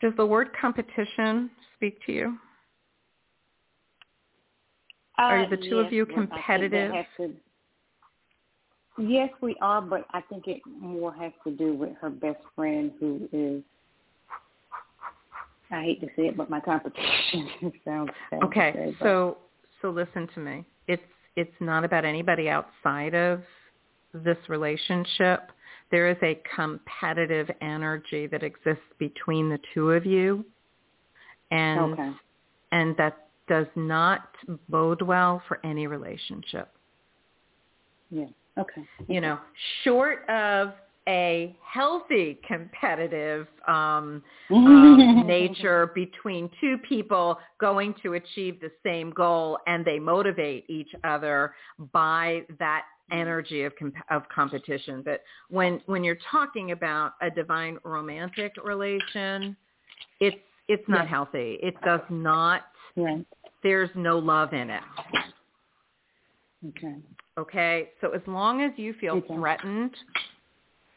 [0.00, 2.38] Does the word competition speak to you?
[5.18, 7.06] Are Uh, the two of you well, I think that competitive?
[7.16, 7.36] to-
[8.98, 12.92] yes, we are, but I think it more has to do with her best friend
[12.98, 13.62] who is.
[15.70, 18.72] I hate to say it, but my competition sounds sad to Okay.
[18.74, 19.38] say, So
[19.80, 20.64] so listen to me.
[20.88, 21.02] It's
[21.36, 23.42] it's not about anybody outside of
[24.12, 25.50] this relationship.
[25.90, 30.44] There is a competitive energy that exists between the two of you.
[31.50, 32.10] And okay.
[32.70, 34.28] and that does not
[34.68, 36.68] bode well for any relationship.
[38.10, 38.26] Yeah.
[38.56, 38.82] Okay.
[39.08, 39.38] You know,
[39.82, 40.72] short of
[41.08, 49.58] a healthy competitive um, um, nature between two people going to achieve the same goal
[49.66, 51.54] and they motivate each other
[51.92, 57.78] by that energy of comp- of competition but when when you're talking about a divine
[57.84, 59.56] romantic relation
[60.20, 60.36] it's
[60.68, 61.10] it's not Yes.
[61.10, 62.62] healthy it does not
[62.96, 63.24] Right.
[63.62, 64.82] there's no love in it
[66.68, 66.96] Okay.
[67.38, 69.34] okay so as long as you feel Okay.
[69.34, 69.94] threatened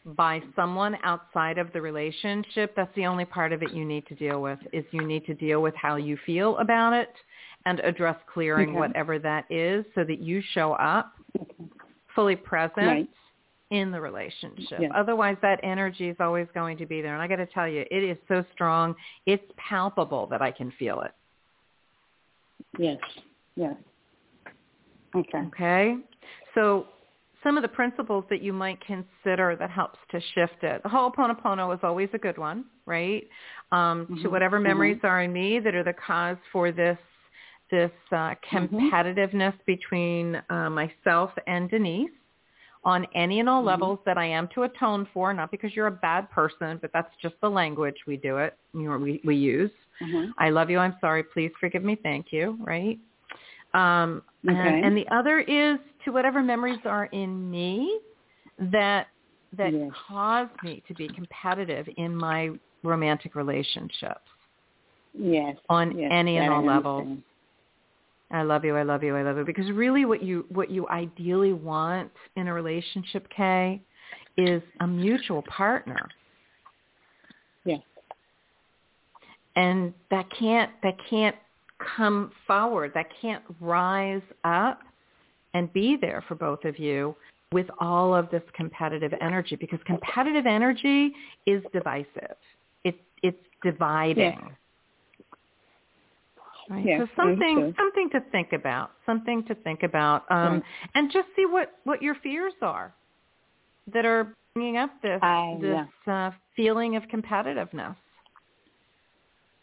[0.05, 4.15] by someone outside of the relationship, that's the only part of it you need to
[4.15, 7.09] deal with is you need to deal with how you feel about it
[7.65, 8.77] and address clearing Okay.
[8.79, 11.63] whatever that is so that you show up Okay.
[12.15, 13.09] Fully present Right.
[13.71, 14.79] in the relationship.
[14.79, 14.89] Yeah.
[14.95, 17.13] Otherwise that energy is always going to be there.
[17.13, 18.95] And I got to tell you, it is so strong.
[19.25, 21.11] It's palpable that I can feel it.
[22.77, 22.97] Yes.
[23.55, 23.75] Yes.
[25.15, 25.39] Okay.
[25.47, 25.97] Okay.
[26.55, 26.87] So
[27.43, 30.81] some of the principles that you might consider that helps to shift it.
[30.83, 33.27] The Ho'oponopono is always a good one, right?
[33.71, 34.31] Um, To Mhm.
[34.31, 36.97] whatever memories are in me that are the cause for this
[37.73, 42.11] this uh, competitiveness between uh, myself and Denise
[42.83, 43.67] on any and all Mhm.
[43.67, 47.11] levels that I am to atone for, not because you're a bad person, but that's
[47.19, 49.71] just the language we do it, you know, we, we use.
[50.01, 50.33] Mhm.
[50.37, 50.77] I love you.
[50.77, 51.23] I'm sorry.
[51.23, 51.95] Please forgive me.
[51.95, 52.57] Thank you.
[52.61, 52.99] Right.
[53.73, 54.59] Um, Okay.
[54.59, 57.99] and, and the other is to whatever memories are in me
[58.59, 59.07] that
[59.57, 59.91] that Yes.
[60.07, 62.51] cause me to be competitive in my
[62.83, 64.29] romantic relationships
[65.13, 65.55] Yes.
[65.69, 67.07] on yes, any and all levels.
[68.33, 69.45] I love you, I love you, I love you.
[69.45, 73.81] Because really what you what you ideally want in a relationship, Kay,
[74.37, 76.09] is a mutual partner.
[77.63, 77.81] Yes.
[79.55, 81.35] And that can't that can't
[81.95, 82.91] come forward.
[82.95, 84.79] That can't rise up
[85.53, 87.15] and be there for both of you
[87.51, 91.13] with all of this competitive energy because competitive energy
[91.45, 92.35] is divisive.
[92.83, 94.39] It it's dividing.
[94.41, 94.51] Yes.
[96.73, 96.85] Right.
[96.85, 97.75] Yes, so something understood.
[97.77, 98.91] something to think about.
[99.05, 100.29] Something to think about.
[100.31, 100.63] Um Right.
[100.95, 102.93] and just see what what your fears are
[103.93, 107.95] that are bringing up this I- this uh, feeling of competitiveness.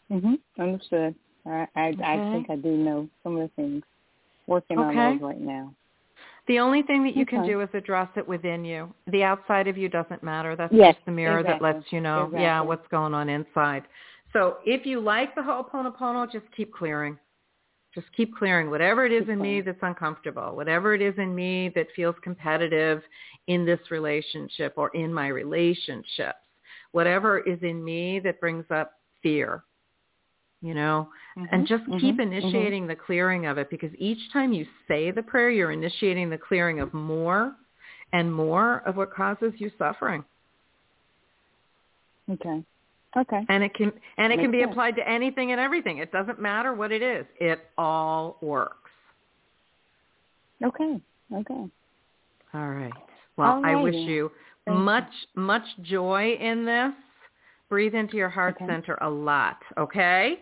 [0.09, 0.39] Mhm.
[0.57, 1.15] Understood.
[1.45, 3.83] I I, I think I do know some of the things.
[4.47, 5.13] Working on Okay.
[5.13, 5.73] those right now.
[6.47, 8.93] The only thing that you can do is address it within you.
[9.07, 10.55] The outside of you doesn't matter.
[10.55, 13.83] That's Yes, just the mirror that lets you know, yeah, what's going on inside.
[14.33, 17.17] So if you like the Ho'oponopono, just keep clearing.
[17.93, 21.69] Just keep clearing whatever it is in me that's uncomfortable, whatever it is in me
[21.75, 23.01] that feels competitive
[23.47, 26.39] in this relationship or in my relationships,
[26.93, 29.65] whatever is in me that brings up fear,
[30.61, 31.09] you know,
[31.51, 32.21] and Mhm, just mhm, keep mhm.
[32.21, 36.37] initiating the clearing of it because each time you say the prayer, you're initiating the
[36.37, 37.57] clearing of more
[38.13, 40.23] and more of what causes you suffering.
[42.29, 42.63] Okay.
[43.17, 43.45] Okay.
[43.49, 44.71] And it can and it can be sense.
[44.71, 45.97] applied to anything and everything.
[45.97, 47.25] It doesn't matter what it is.
[47.39, 48.89] It all works.
[50.63, 51.01] Okay.
[51.33, 51.65] Okay.
[52.53, 52.93] All right.
[53.37, 54.31] Well, I wish you
[54.65, 54.83] Thank you.
[54.83, 56.93] much much joy in this.
[57.69, 58.67] Breathe into your heart Okay.
[58.67, 60.41] center a lot, okay?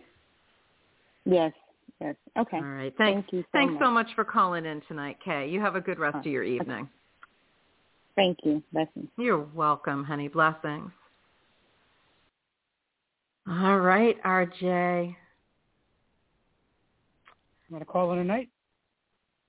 [1.24, 1.52] Yes.
[2.00, 2.16] Yes.
[2.36, 2.56] Okay.
[2.56, 2.92] All right.
[2.98, 3.14] Thanks.
[3.22, 3.82] Thank you so Thanks much.
[3.82, 5.48] so much for calling in tonight, Kay.
[5.48, 6.54] You have a good rest of your okay.
[6.56, 6.88] evening.
[8.16, 8.62] Thank you.
[8.72, 9.08] Blessings.
[9.16, 10.28] You're welcome, honey.
[10.28, 10.90] Blessings.
[13.48, 15.16] All right, RJ.
[17.70, 18.48] Want to call it a night?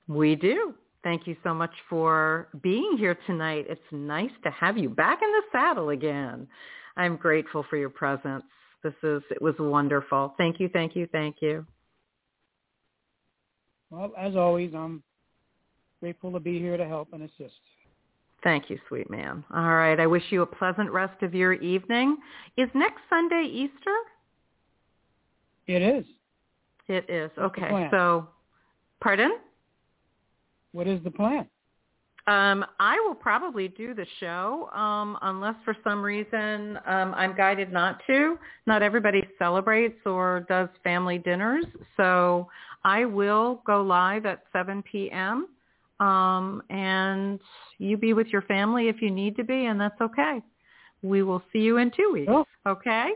[0.07, 0.75] We do.
[1.03, 3.65] Thank you so much for being here tonight.
[3.67, 6.47] It's nice to have you back in the saddle again.
[6.95, 8.43] I'm grateful for your presence.
[8.83, 10.35] This is it was wonderful.
[10.37, 11.65] Thank you, thank you, thank you.
[13.89, 15.03] Well, as always, I'm
[15.99, 17.59] grateful to be here to help and assist.
[18.43, 19.43] Thank you, sweet man.
[19.53, 19.99] All right.
[19.99, 22.17] I wish you a pleasant rest of your evening.
[22.57, 23.95] Is next Sunday Easter?
[25.67, 26.05] It is.
[26.87, 27.31] It is.
[27.37, 27.87] Okay.
[27.91, 28.27] So,
[28.99, 29.37] pardon?
[30.71, 31.47] What is the plan?
[32.27, 37.73] Um, I will probably do the show um, unless for some reason um, I'm guided
[37.73, 38.37] not to.
[38.67, 41.65] Not everybody celebrates or does family dinners,
[41.97, 42.47] so
[42.83, 45.47] I will go live at 7 p.m.
[46.01, 47.39] Um, and
[47.77, 50.41] you be with your family if you need to be, and that's okay.
[51.03, 52.31] We will see you in two weeks.
[52.33, 52.45] Oh.
[52.67, 53.11] Okay.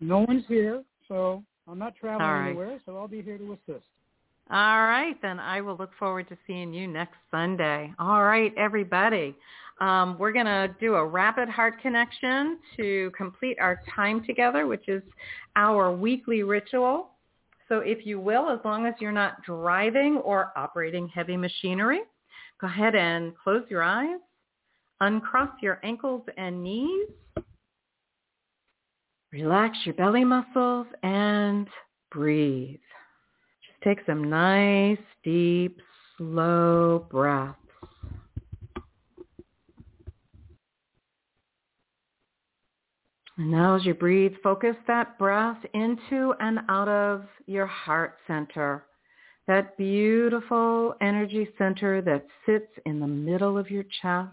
[0.00, 2.48] No one's here, so I'm not traveling right.
[2.48, 3.84] anywhere, so I'll be here to assist.
[4.50, 7.92] All right, then I will look forward to seeing you next Sunday.
[7.98, 9.36] All right, everybody.
[9.80, 14.88] Um, we're going to do a rapid heart connection to complete our time together, which
[14.88, 15.02] is
[15.56, 17.10] our weekly ritual.
[17.68, 22.00] So if you will, as long as you're not driving or operating heavy machinery,
[22.60, 24.20] go ahead and close your eyes,
[25.00, 27.08] uncross your ankles and knees,
[29.32, 31.68] relax your belly muscles, and
[32.10, 32.80] breathe.
[33.66, 35.80] Just take some nice, deep,
[36.18, 37.56] slow breaths.
[43.38, 48.84] And now as you breathe, focus that breath into and out of your heart center.
[49.50, 54.30] That beautiful energy center that sits in the middle of your chest.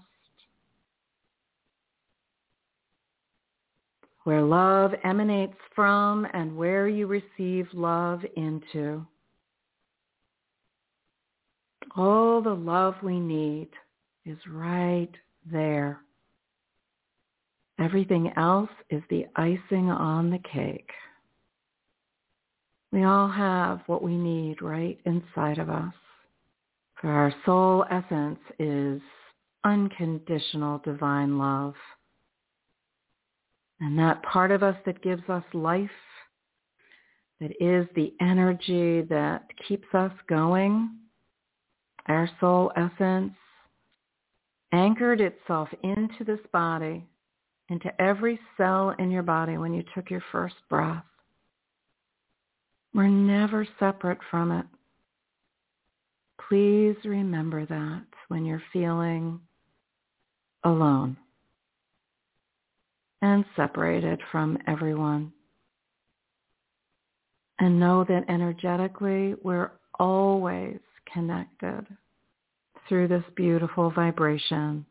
[4.26, 9.08] Where love emanates from and where you receive love into.
[11.96, 13.70] All the love we need
[14.24, 15.10] is right
[15.52, 16.02] there.
[17.80, 20.92] Everything else is the icing on the cake.
[22.92, 25.94] We all have what we need right inside of us.
[27.02, 29.02] For our soul essence is
[29.64, 31.74] unconditional divine love.
[33.80, 35.90] And that part of us that gives us life,
[37.40, 40.90] that is the energy that keeps us going,
[42.08, 43.34] our soul essence,
[44.72, 47.06] anchored itself into this body,
[47.70, 51.04] into every cell in your body when you took your first breath.
[52.94, 54.66] We're never separate from it.
[56.50, 59.40] Please remember that when you're feeling
[60.64, 61.18] alone.
[63.22, 65.32] and separated from everyone.
[67.60, 70.78] And know that energetically we're always
[71.12, 71.88] connected
[72.88, 74.86] through this beautiful vibration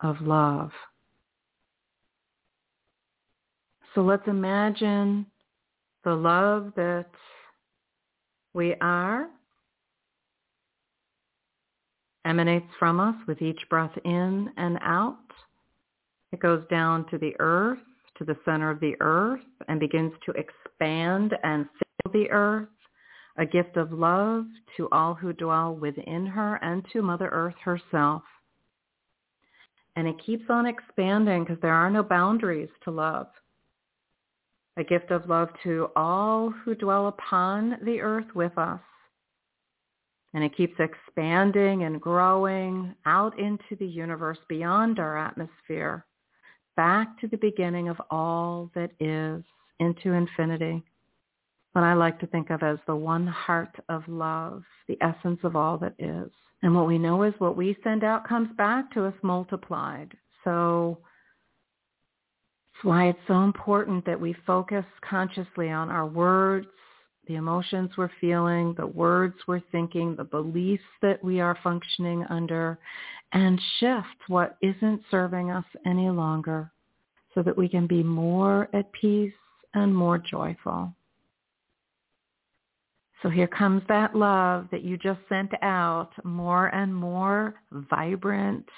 [0.00, 0.70] of love.
[3.94, 5.26] So let's imagine
[6.04, 7.10] the love that
[8.52, 9.28] we are
[12.24, 15.18] emanates from us with each breath in and out.
[16.32, 17.78] It goes down to the earth,
[18.18, 22.68] to the center of the earth, and begins to expand and fill the earth,
[23.36, 28.22] a gift of love to all who dwell within her and to Mother Earth herself.
[29.96, 33.28] And it keeps on expanding because there are no boundaries to love.
[34.76, 38.80] A gift of love to all who dwell upon the earth with us
[40.34, 46.04] and it keeps expanding and growing out into the universe beyond our atmosphere,
[46.76, 49.44] back to the beginning of all that is,
[49.78, 50.82] into infinity.
[51.72, 55.54] What I like to think of as the one heart of love, the essence of
[55.56, 56.30] all that is.
[56.62, 60.16] And what we know is what we send out comes back to us multiplied.
[60.42, 60.98] So
[62.84, 66.66] why it's so important that we focus consciously on our words,
[67.26, 72.78] the emotions we're feeling, the words we're thinking, the beliefs that we are functioning under,
[73.32, 76.70] and shift what isn't serving us any longer
[77.34, 79.32] so that we can be more at peace
[79.74, 80.94] and more joyful.
[83.22, 88.68] So here comes that love that you just sent out, more and more vibrant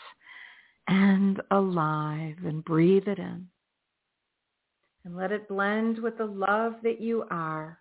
[0.87, 3.49] and alive, and breathe it in.
[5.07, 7.79] And let it blend with the love that you are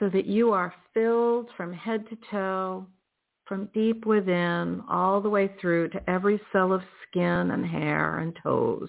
[0.00, 2.86] so that you are filled from head to toe,
[3.44, 8.34] from deep within, all the way through to every cell of skin and hair and
[8.42, 8.88] toes,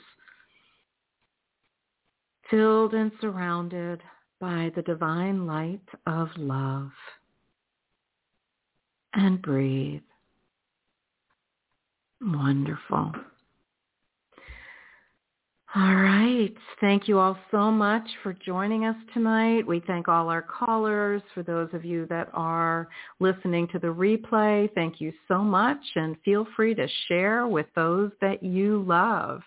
[2.50, 4.02] filled and surrounded
[4.40, 6.92] by the divine light of love.
[9.14, 10.02] And breathe.
[12.22, 13.12] Wonderful.
[15.76, 16.52] All right.
[16.82, 19.68] Thank you all so much for joining us tonight.
[19.68, 21.22] We thank all our callers.
[21.36, 22.88] For those of you that are
[23.20, 28.10] listening to the replay, thank you so much and feel free to share with those
[28.20, 29.42] that you love.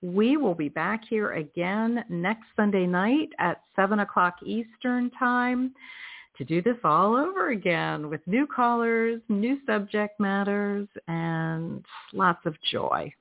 [0.00, 5.74] We will be back here again next Sunday night at 7 o'clock Eastern Time
[6.38, 11.84] to do this all over again with new callers, new subject matters, and
[12.14, 13.12] lots of joy.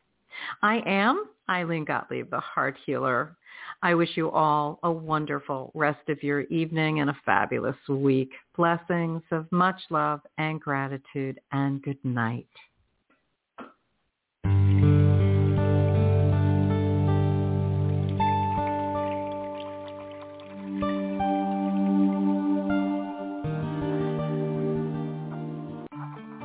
[0.61, 3.35] I am Ilene Gottlieb, the Heart Healer.
[3.81, 8.31] I wish you all a wonderful rest of your evening and a fabulous week.
[8.55, 12.47] Blessings of much love and gratitude and good night.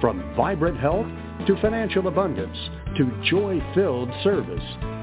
[0.00, 1.06] From vibrant health
[1.46, 2.56] to financial abundance
[2.96, 4.62] to joy-filled service,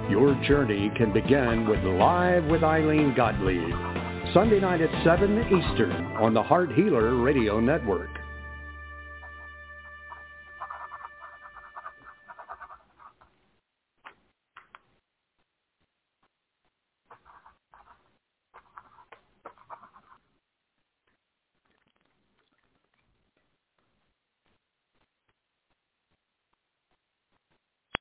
[0.09, 6.33] your journey can begin with Live with Ilene Gottlieb, Sunday night at 7 Eastern on
[6.33, 8.24] the Heart Healer Radio Network.